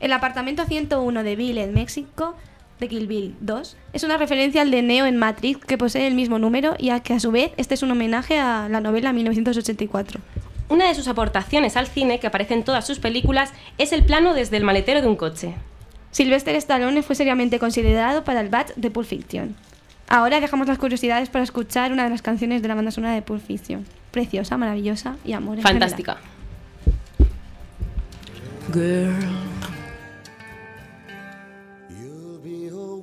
[0.00, 2.34] El apartamento 101 de Bill en México,
[2.80, 6.14] de Kill Bill 2, es una referencia al de Neo en Matrix, que posee el
[6.14, 9.12] mismo número y a que a su vez este es un homenaje a la novela
[9.12, 10.20] 1984.
[10.68, 14.34] Una de sus aportaciones al cine, que aparece en todas sus películas, es el plano
[14.34, 15.54] desde el maletero de un coche.
[16.10, 19.54] Sylvester Stallone fue seriamente considerado para el Bat de Pulp Fiction.
[20.08, 23.22] Ahora dejamos las curiosidades para escuchar una de las canciones de la banda sonora de
[23.22, 23.84] Pulp Fiction.
[24.10, 25.58] Preciosa, maravillosa y amor.
[25.58, 26.16] en Fantástica.
[28.72, 29.14] Girl,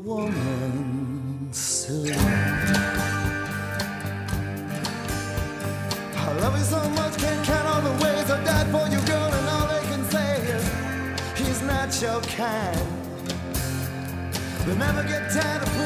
[0.08, 1.52] woman.
[6.16, 9.32] I love you so much, can't count all the ways I died for you, girl,
[9.38, 10.66] and all they can say is
[11.40, 12.88] he's not your kind.
[14.66, 15.77] They never get tired of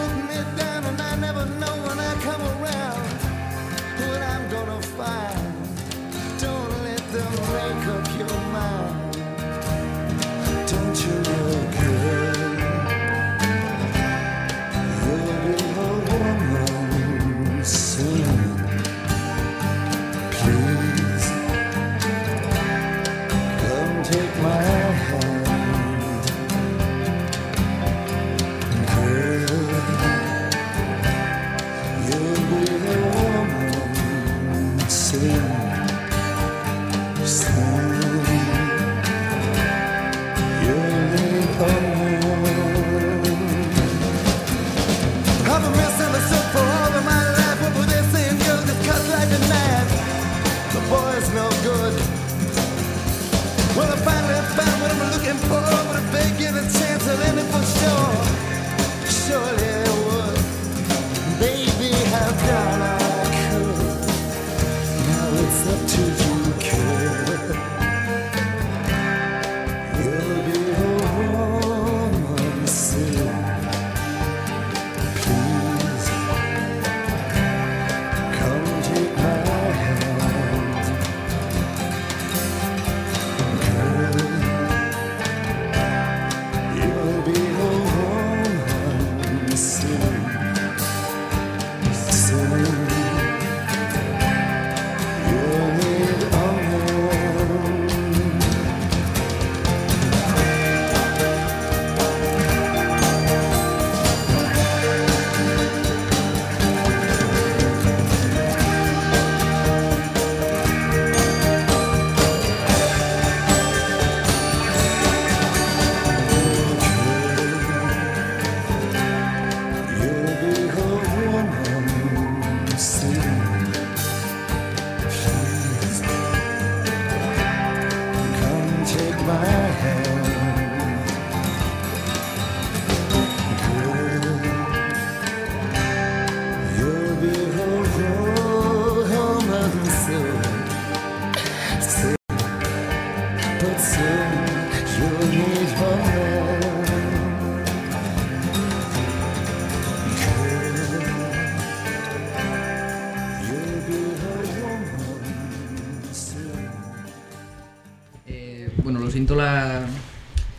[159.35, 159.81] la,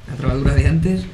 [0.09, 1.05] la trabadura de antes.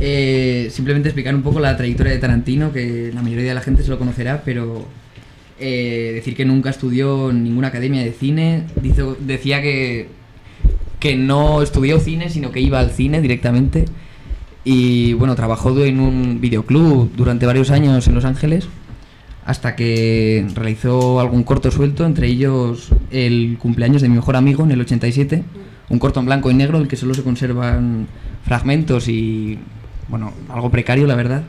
[0.00, 3.82] Eh, simplemente explicar un poco la trayectoria de Tarantino, que la mayoría de la gente
[3.82, 4.86] se lo conocerá, pero
[5.58, 8.64] eh, decir que nunca estudió en ninguna academia de cine.
[9.20, 10.08] Decía que,
[11.06, 13.84] que no estudió cine, sino que iba al cine directamente.
[14.64, 18.66] Y bueno, trabajó en un videoclub durante varios años en Los Ángeles,
[19.44, 24.72] hasta que realizó algún corto suelto, entre ellos el cumpleaños de mi mejor amigo en
[24.72, 25.44] el 87,
[25.90, 28.08] un corto en blanco y negro del que solo se conservan
[28.44, 29.60] fragmentos y,
[30.08, 31.44] bueno, algo precario, la verdad.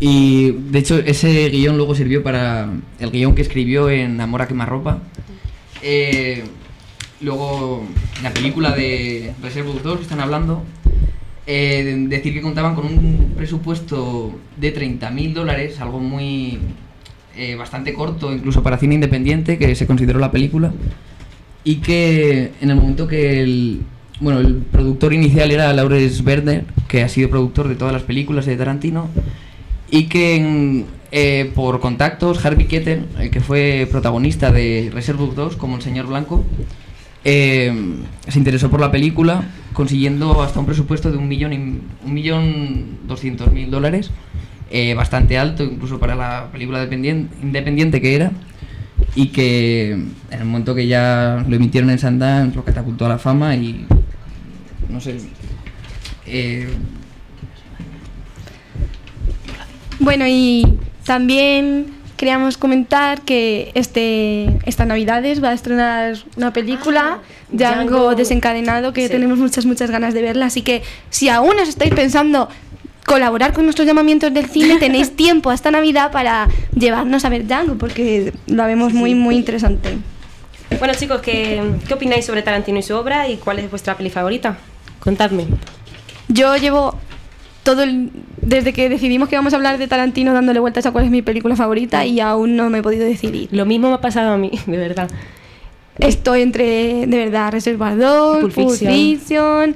[0.00, 2.68] Y de hecho ese guion luego sirvió para
[2.98, 4.98] el guion que escribió en Amor a quemarropa.
[5.80, 6.44] Eh,
[7.20, 7.84] luego
[8.22, 10.62] la película de Reservoir 2 que están hablando,
[11.46, 16.58] eh, decir que contaban con un presupuesto de 30.000 dólares, algo muy
[17.36, 20.72] eh, bastante corto incluso para cine independiente que se consideró la película
[21.64, 23.82] y que en el momento que el
[24.20, 28.46] bueno el productor inicial era Lawrence Werner que ha sido productor de todas las películas
[28.46, 29.08] de Tarantino
[29.90, 35.76] y que eh, por contactos Harvey Keitel el que fue protagonista de Reservoir 2 como
[35.76, 36.42] el señor Blanco
[37.28, 37.72] eh,
[38.28, 42.98] se interesó por la película consiguiendo hasta un presupuesto de un millón y, un millón
[43.08, 44.12] doscientos mil dólares
[44.70, 48.30] eh, bastante alto incluso para la película dependien- independiente que era
[49.16, 53.18] y que en el momento que ya lo emitieron en Sundance lo catapultó a la
[53.18, 53.86] fama y
[54.88, 55.18] no sé
[56.26, 56.68] eh,
[59.98, 61.86] Bueno, y también
[62.16, 67.18] queríamos comentar que este estas Navidades va a estrenar una película,
[67.50, 68.14] Django, Django.
[68.14, 69.12] desencadenado, que Sí.
[69.12, 70.46] tenemos muchas, muchas ganas de verla.
[70.46, 72.48] Así que si aún os estáis pensando
[73.06, 77.76] colaborar con nuestros llamamientos del cine, tenéis tiempo hasta Navidad para llevarnos a ver Django,
[77.76, 79.96] porque la vemos muy, muy interesante.
[80.78, 84.10] Bueno, chicos, ¿qué, ¿qué opináis sobre Tarantino y su obra y cuál es vuestra peli
[84.10, 84.58] favorita?
[84.98, 85.46] Contadme.
[86.28, 86.98] Yo llevo
[87.66, 88.10] todo el,
[88.40, 91.20] desde que decidimos que íbamos a hablar de Tarantino dándole vueltas a cuál es mi
[91.20, 93.48] película favorita y aún no me he podido decidir.
[93.52, 95.10] Lo mismo me ha pasado a mí, de verdad.
[95.98, 99.74] Estoy entre, de verdad, Reservoir 2, Pulp Pulp Fiction.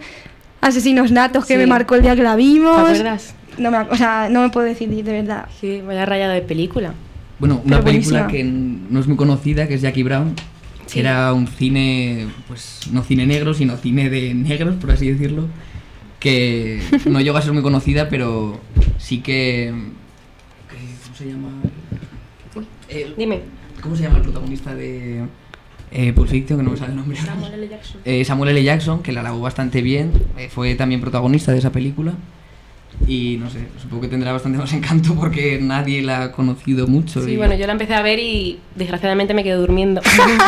[0.61, 1.59] Asesinos Natos, que Sí.
[1.59, 2.77] me marcó el día que la vimos.
[2.77, 3.35] ¿Te acuerdas?
[3.59, 5.47] No me, o sea, no me puedo decidir, de verdad.
[5.61, 6.93] Sí, vaya rayada de película.
[7.39, 8.27] Bueno, una Pero película buenísima.
[8.31, 10.35] que no es muy conocida, que es Jackie Brown,
[10.87, 10.95] Sí.
[10.95, 15.47] que era un cine, pues no cine negro, sino cine de negros, por así decirlo,
[16.21, 18.61] que no llegó a ser muy conocida, pero
[18.99, 19.73] sí que...
[21.05, 21.49] ¿Cómo se llama?
[22.89, 23.41] El- Dime.
[23.83, 25.25] ¿Cómo se llama el protagonista de
[25.91, 26.59] eh, Pulp Fiction?
[26.59, 27.17] Que no me sale el nombre.
[27.19, 27.69] Samuel L.
[27.69, 28.01] Jackson.
[28.05, 28.63] Eh, Samuel L.
[28.63, 32.13] Jackson, que la alabó bastante bien, eh, fue también protagonista de esa película.
[33.07, 37.25] Y no sé, supongo que tendrá bastante más encanto porque nadie la ha conocido mucho.
[37.25, 40.03] Sí, y- bueno, yo la empecé a ver y desgraciadamente me quedé durmiendo.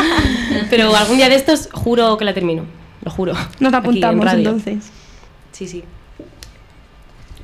[0.69, 2.63] Pero algún día de estos juro que la termino.
[3.03, 3.33] Lo juro.
[3.33, 4.91] Nos Aquí, en apuntamos entonces.
[5.53, 5.83] Sí, sí.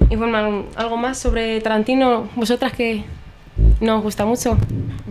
[0.10, 3.04] Y bueno, algo más sobre Tarantino, vosotras que
[3.80, 4.58] no os gusta mucho.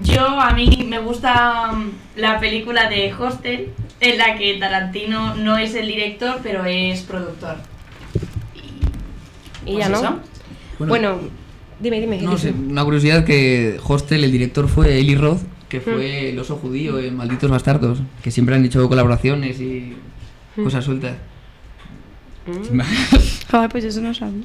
[0.02, 3.70] Yo, a mí me gusta mm, la película de Hostel,
[4.00, 7.56] en la que Tarantino no es el director, pero es productor.
[9.64, 10.20] Y Pues ya no.
[10.78, 11.18] Bueno,
[11.80, 12.20] Dime, dime.
[12.22, 16.56] No sé, una curiosidad que Hostel, el director fue Eli Roth, que fue el oso
[16.56, 19.94] judío en Malditos Bastardos, que siempre han hecho colaboraciones y
[20.56, 20.64] Mm.
[20.64, 21.14] cosas sueltas.
[22.48, 22.80] Mm.
[23.50, 24.42] Joder, pues eso no sabía.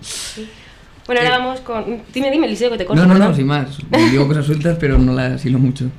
[1.05, 2.01] Bueno, ahora vamos con.
[2.13, 3.05] Dime, dime, Eliseo, que te corto.
[3.05, 3.77] No, no, no, sin más.
[4.11, 5.89] Digo cosas sueltas, pero no las hilo mucho.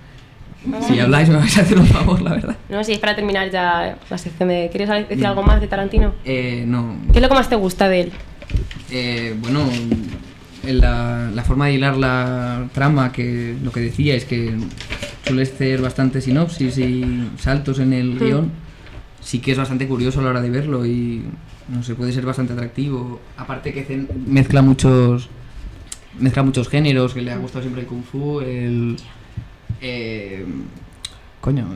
[0.64, 0.86] Vamos.
[0.86, 2.56] Si habláis me vais a hacer un favor, la verdad.
[2.70, 4.68] No, si es para terminar ya la sección de.
[4.72, 6.14] ¿Quieres decir algo más de Tarantino?
[6.24, 6.96] Eh, no.
[7.12, 8.12] ¿Qué es lo que más te gusta de él?
[8.90, 9.60] Eh, bueno,
[10.62, 14.54] en la, la forma de hilar la trama, que lo que decía es que
[15.26, 18.18] suele ser bastante sinopsis y saltos en el Mm.
[18.18, 18.50] guion,
[19.20, 21.24] sí que es bastante curioso a la hora de verlo y
[21.68, 23.20] no sé, puede ser bastante atractivo.
[23.36, 25.28] Aparte que mezcla muchos
[26.18, 28.96] mezcla muchos géneros, que le ha gustado siempre el kung fu, el
[29.80, 30.44] eh,
[31.40, 31.66] coño,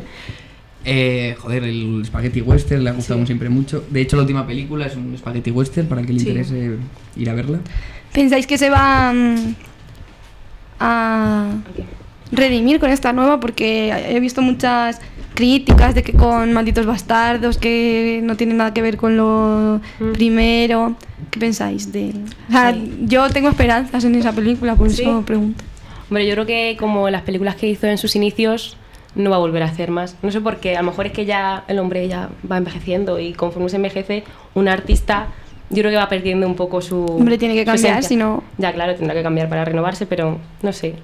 [0.84, 3.84] eh, joder, el spaghetti western le ha gustado siempre mucho.
[3.90, 6.28] De hecho, la última película es un spaghetti western para el que le Sí.
[6.28, 6.76] interese
[7.16, 7.58] ir a verla.
[8.12, 9.54] ¿Pensáis que se va mm,
[10.80, 11.50] a
[12.30, 13.38] redimir con esta nueva?
[13.40, 15.00] Porque he visto muchas
[15.34, 19.80] críticas de que con Malditos Bastardos, que no tiene nada que ver con lo
[20.12, 20.94] primero.
[21.30, 22.12] ¿Qué pensáis de...?
[22.48, 25.02] O sea, yo tengo esperanzas en esa película, por Sí.
[25.02, 25.64] eso pregunto.
[26.10, 28.76] Hombre, yo creo que como las películas que hizo en sus inicios,
[29.14, 30.16] no va a volver a hacer más.
[30.22, 33.18] No sé por qué, a lo mejor es que ya el hombre ya va envejeciendo
[33.18, 34.24] y conforme se envejece,
[34.54, 35.28] un artista
[35.70, 37.02] yo creo que va perdiendo un poco su.
[37.06, 40.72] Hombre, tiene que cambiar, si no- Ya, claro, tendrá que cambiar para renovarse, pero no
[40.74, 40.96] sé.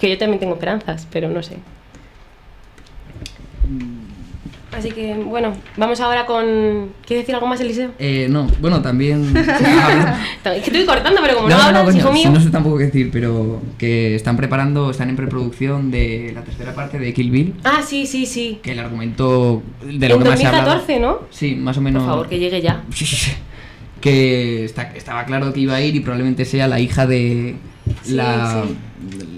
[0.00, 1.58] Que yo también tengo esperanzas, pero no sé.
[4.76, 6.90] Así que, bueno, vamos ahora con.
[7.06, 7.92] ¿Quieres decir algo más, Eliseo?
[7.98, 9.34] Eh, no, bueno, también...
[10.44, 12.30] Es que estoy cortando, pero como no, hablas, coño, hijo sí, mío.
[12.30, 16.74] no sé tampoco qué decir, pero que están preparando, están en preproducción de la tercera
[16.74, 18.60] parte de Kill Bill, Ah, sí, sí, sí.
[18.62, 20.52] que el argumento de lo en que más se ha.
[20.52, 21.18] 2014, ¿no?
[21.30, 22.02] Sí, más o menos...
[22.02, 22.82] Por favor, que llegue ya.
[24.00, 27.56] que está- estaba claro que iba a ir y probablemente sea la hija de
[28.02, 28.64] Sí, la,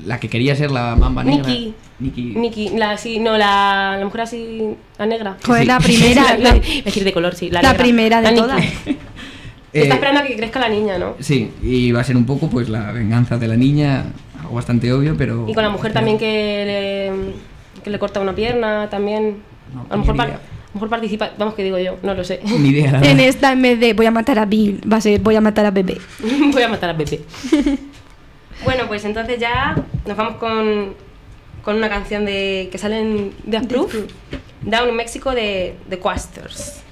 [0.07, 1.49] la que quería ser la mamba negra.
[1.49, 1.75] Nikki.
[2.01, 2.23] Nikki.
[2.37, 4.63] Nikki, la, sí, no, la, la mujer así,
[4.99, 5.37] la negra.
[5.45, 7.51] Joder, la primera, la- decir de color, sí.
[7.51, 7.83] La, la negra.
[7.85, 8.65] primera de todas.
[9.71, 11.15] Está Eh, esperando a que crezca la niña, ¿no?
[11.21, 14.05] Sí, y va a ser un poco pues la venganza de la niña,
[14.41, 15.45] algo bastante obvio, pero...
[15.47, 17.05] Y con la mujer también que
[17.77, 19.37] le, que le corta una pierna, también.
[19.91, 20.37] a, lo mejor ni par- idea.
[20.39, 22.41] a lo mejor participa, vamos que digo yo, no lo sé.
[22.45, 25.01] Ni idea, la En esta, en vez de voy a matar a Bill, va a
[25.03, 25.99] ser voy a matar a Bebé.
[26.51, 27.21] Voy a matar a Pepe.
[28.65, 29.77] bueno, pues entonces ya
[30.07, 30.95] nos vamos con,
[31.63, 33.33] con una canción de que sale en
[33.69, 33.95] Proof,
[34.63, 36.83] Down in México de The Quasters.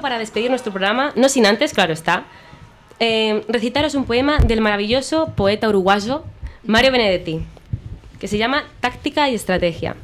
[0.00, 2.24] Para despedir nuestro programa, no sin antes, claro está,
[3.00, 6.24] eh, recitaros un poema del maravilloso poeta uruguayo
[6.64, 7.40] Mario Benedetti,
[8.18, 9.96] que se llama Táctica y Estrategia.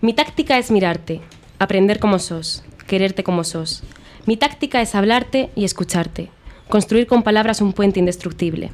[0.00, 1.20] Mi táctica es mirarte,
[1.60, 3.84] aprender como sos, quererte como sos.
[4.26, 6.30] Mi táctica es hablarte y escucharte,
[6.68, 8.72] construir con palabras un puente indestructible.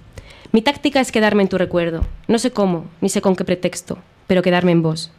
[0.53, 3.99] Mi táctica es quedarme en tu recuerdo, no sé cómo, ni sé con qué pretexto,
[4.27, 5.11] pero quedarme en vos.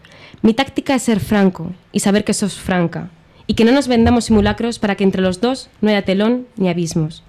[0.42, 3.12] Mi táctica es ser franco y saber que sos franca,
[3.50, 6.70] y que no nos vendamos simulacros para que entre los dos no haya telón ni
[6.70, 7.24] abismos.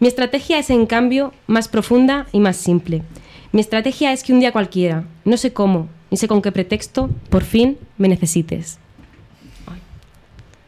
[0.00, 3.02] Mi estrategia es, en cambio, más profunda y más simple.
[3.52, 7.08] Mi estrategia es que un día cualquiera, no sé cómo, ni sé con qué pretexto,
[7.28, 8.80] por fin me necesites.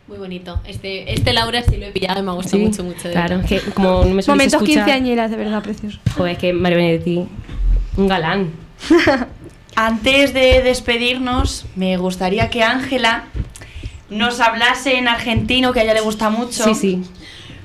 [0.06, 0.60] Muy bonito.
[0.68, 3.08] Este, este Laura sí lo he pillado y me ha gustado Sí, mucho, mucho.
[3.08, 3.48] de Claro, verdad.
[3.48, 5.98] que como no me Momentos escuchar- quinceañeras, de verdad, precioso.
[6.16, 7.26] Joder, es que Mario Benedetti,
[7.96, 8.50] un galán.
[9.74, 13.24] Antes de despedirnos, me gustaría que Ángela
[14.12, 16.64] nos hablase en argentino, que a ella le gusta mucho.
[16.64, 17.02] Sí, sí.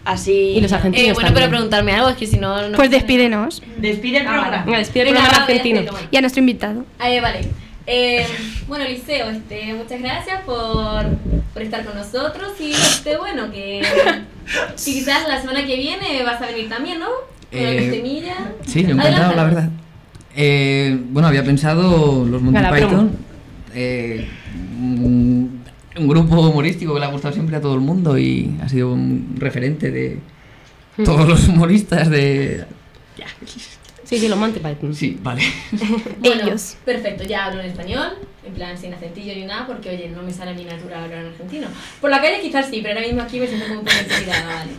[0.05, 0.31] Así.
[0.55, 2.69] Y los argentinos Eh, bueno, pero preguntarme algo, es que si no...
[2.69, 3.61] no Pues despídenos.
[3.77, 4.63] Despide el programa.
[4.65, 5.81] Venga, despide el programa argentino.
[5.91, 6.07] bueno.
[6.09, 6.85] Y a nuestro invitado.
[7.03, 7.41] Eh, vale.
[7.89, 8.25] Eh,
[8.67, 11.05] bueno, Liceo, este, muchas gracias por,
[11.53, 16.41] por estar con nosotros y este, bueno, que, que quizás la semana que viene vas
[16.41, 17.05] a venir también, ¿no?
[17.05, 18.01] Con Eh.
[18.65, 19.35] Sí, yo encantado, Adelante.
[19.37, 19.69] la verdad.
[20.35, 22.59] Eh, bueno, había pensado los Monty.
[22.73, 23.11] Python.
[23.73, 24.27] eh,
[24.79, 25.36] un,
[25.99, 28.91] un grupo humorístico que le ha gustado siempre a todo el mundo y ha sido
[28.93, 30.19] un referente de
[30.97, 31.03] Mm.
[31.03, 32.65] todos los humoristas de...
[34.03, 34.95] Sí, sí, los Monty Python.
[34.95, 35.43] Sí, vale.
[36.19, 36.75] Bueno, Ellos.
[36.85, 38.13] Perfecto, ya hablo en español,
[38.45, 41.19] en plan sin acentillo ni nada, porque oye, no me sale a mi natural hablar
[41.19, 41.67] en argentino.
[42.01, 44.45] Por la calle quizás sí, pero ahora mismo aquí me siento como un poco intimidada,
[44.55, 44.71] vale.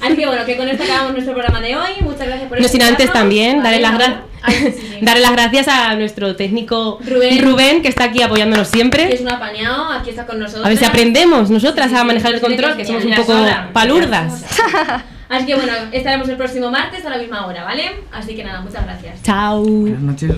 [0.00, 1.90] Así que bueno, que con esto acabamos nuestro programa de hoy.
[2.00, 4.98] Muchas gracias por No sin antes también darle las, ahora- gra- Ay, sí, sí.
[5.00, 7.80] darle las gracias a nuestro técnico Rubén.
[7.82, 9.12] que está aquí apoyándonos Que siempre.
[9.14, 10.64] es un apañado, aquí está con nosotros.
[10.64, 13.34] A ver si aprendemos nosotras Sí, a manejar el control, que somos un poco
[13.72, 14.44] palurdas.
[15.28, 17.90] Así que bueno, estaremos el próximo martes a la misma hora, ¿vale?
[18.12, 19.22] Así que nada, muchas gracias.
[19.22, 19.62] Chao.
[19.64, 20.30] Buenas noches.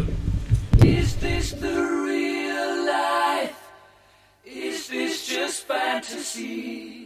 [0.85, 3.53] Is this the real life?
[4.47, 7.06] Is this just fantasy?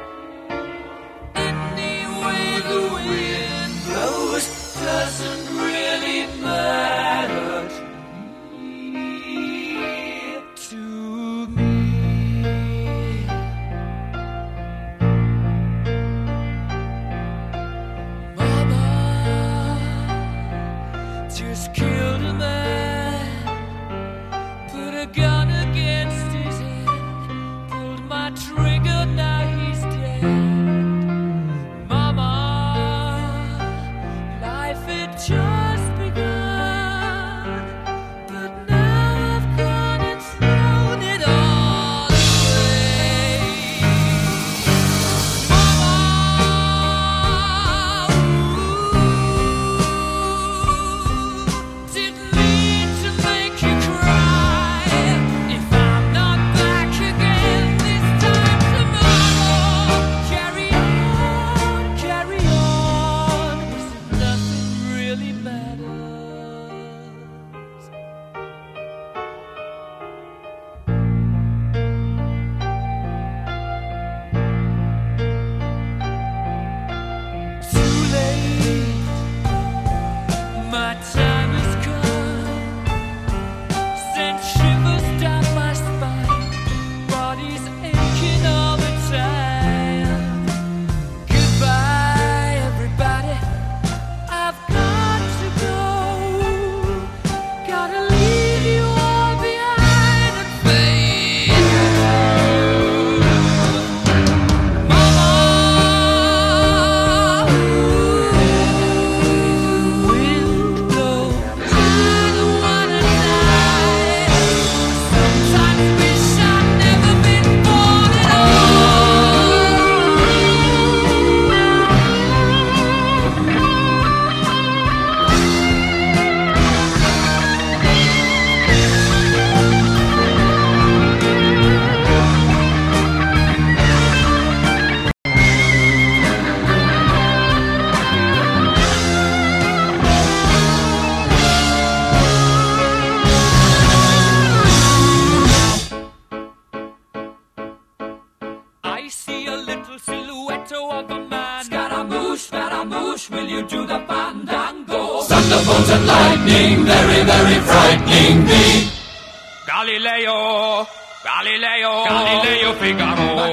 [2.31, 4.45] Way the wind blows
[4.75, 7.67] doesn't really matter
[10.69, 11.73] to me.
[18.37, 18.87] Mama
[21.35, 22.00] just killed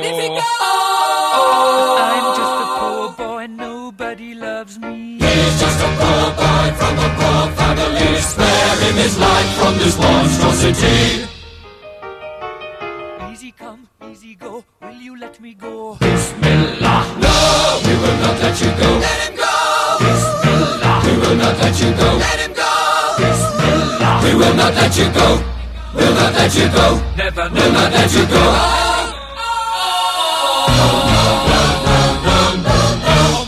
[0.02, 0.34] Figaro.
[0.34, 0.42] Magnifico!
[1.40, 1.96] Oh.
[1.98, 5.18] I'm just a poor boy, nobody loves me.
[5.18, 8.20] He's just a poor boy from a poor family.
[8.20, 11.26] Spare him his life from this monstrosity.
[13.32, 15.96] Easy come, easy go, will you let me go?
[16.00, 18.90] Bismillah, no, we will not let you go.
[18.98, 19.54] Let him go.
[20.00, 22.10] Bismillah, we will not let you go.
[22.18, 22.72] Let him go.
[23.18, 25.44] Bismillah, we will not let you go.
[25.94, 27.02] We'll not let you go.
[27.16, 28.87] Never, we'll not let you go.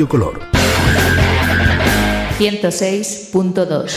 [0.00, 0.40] Radio Color.
[2.38, 3.96] 106.2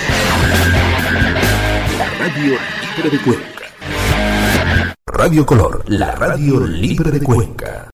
[1.97, 2.57] La radio
[2.97, 3.45] libre de Cuenca.
[5.05, 7.73] Radio Color, la radio libre de Cuenca.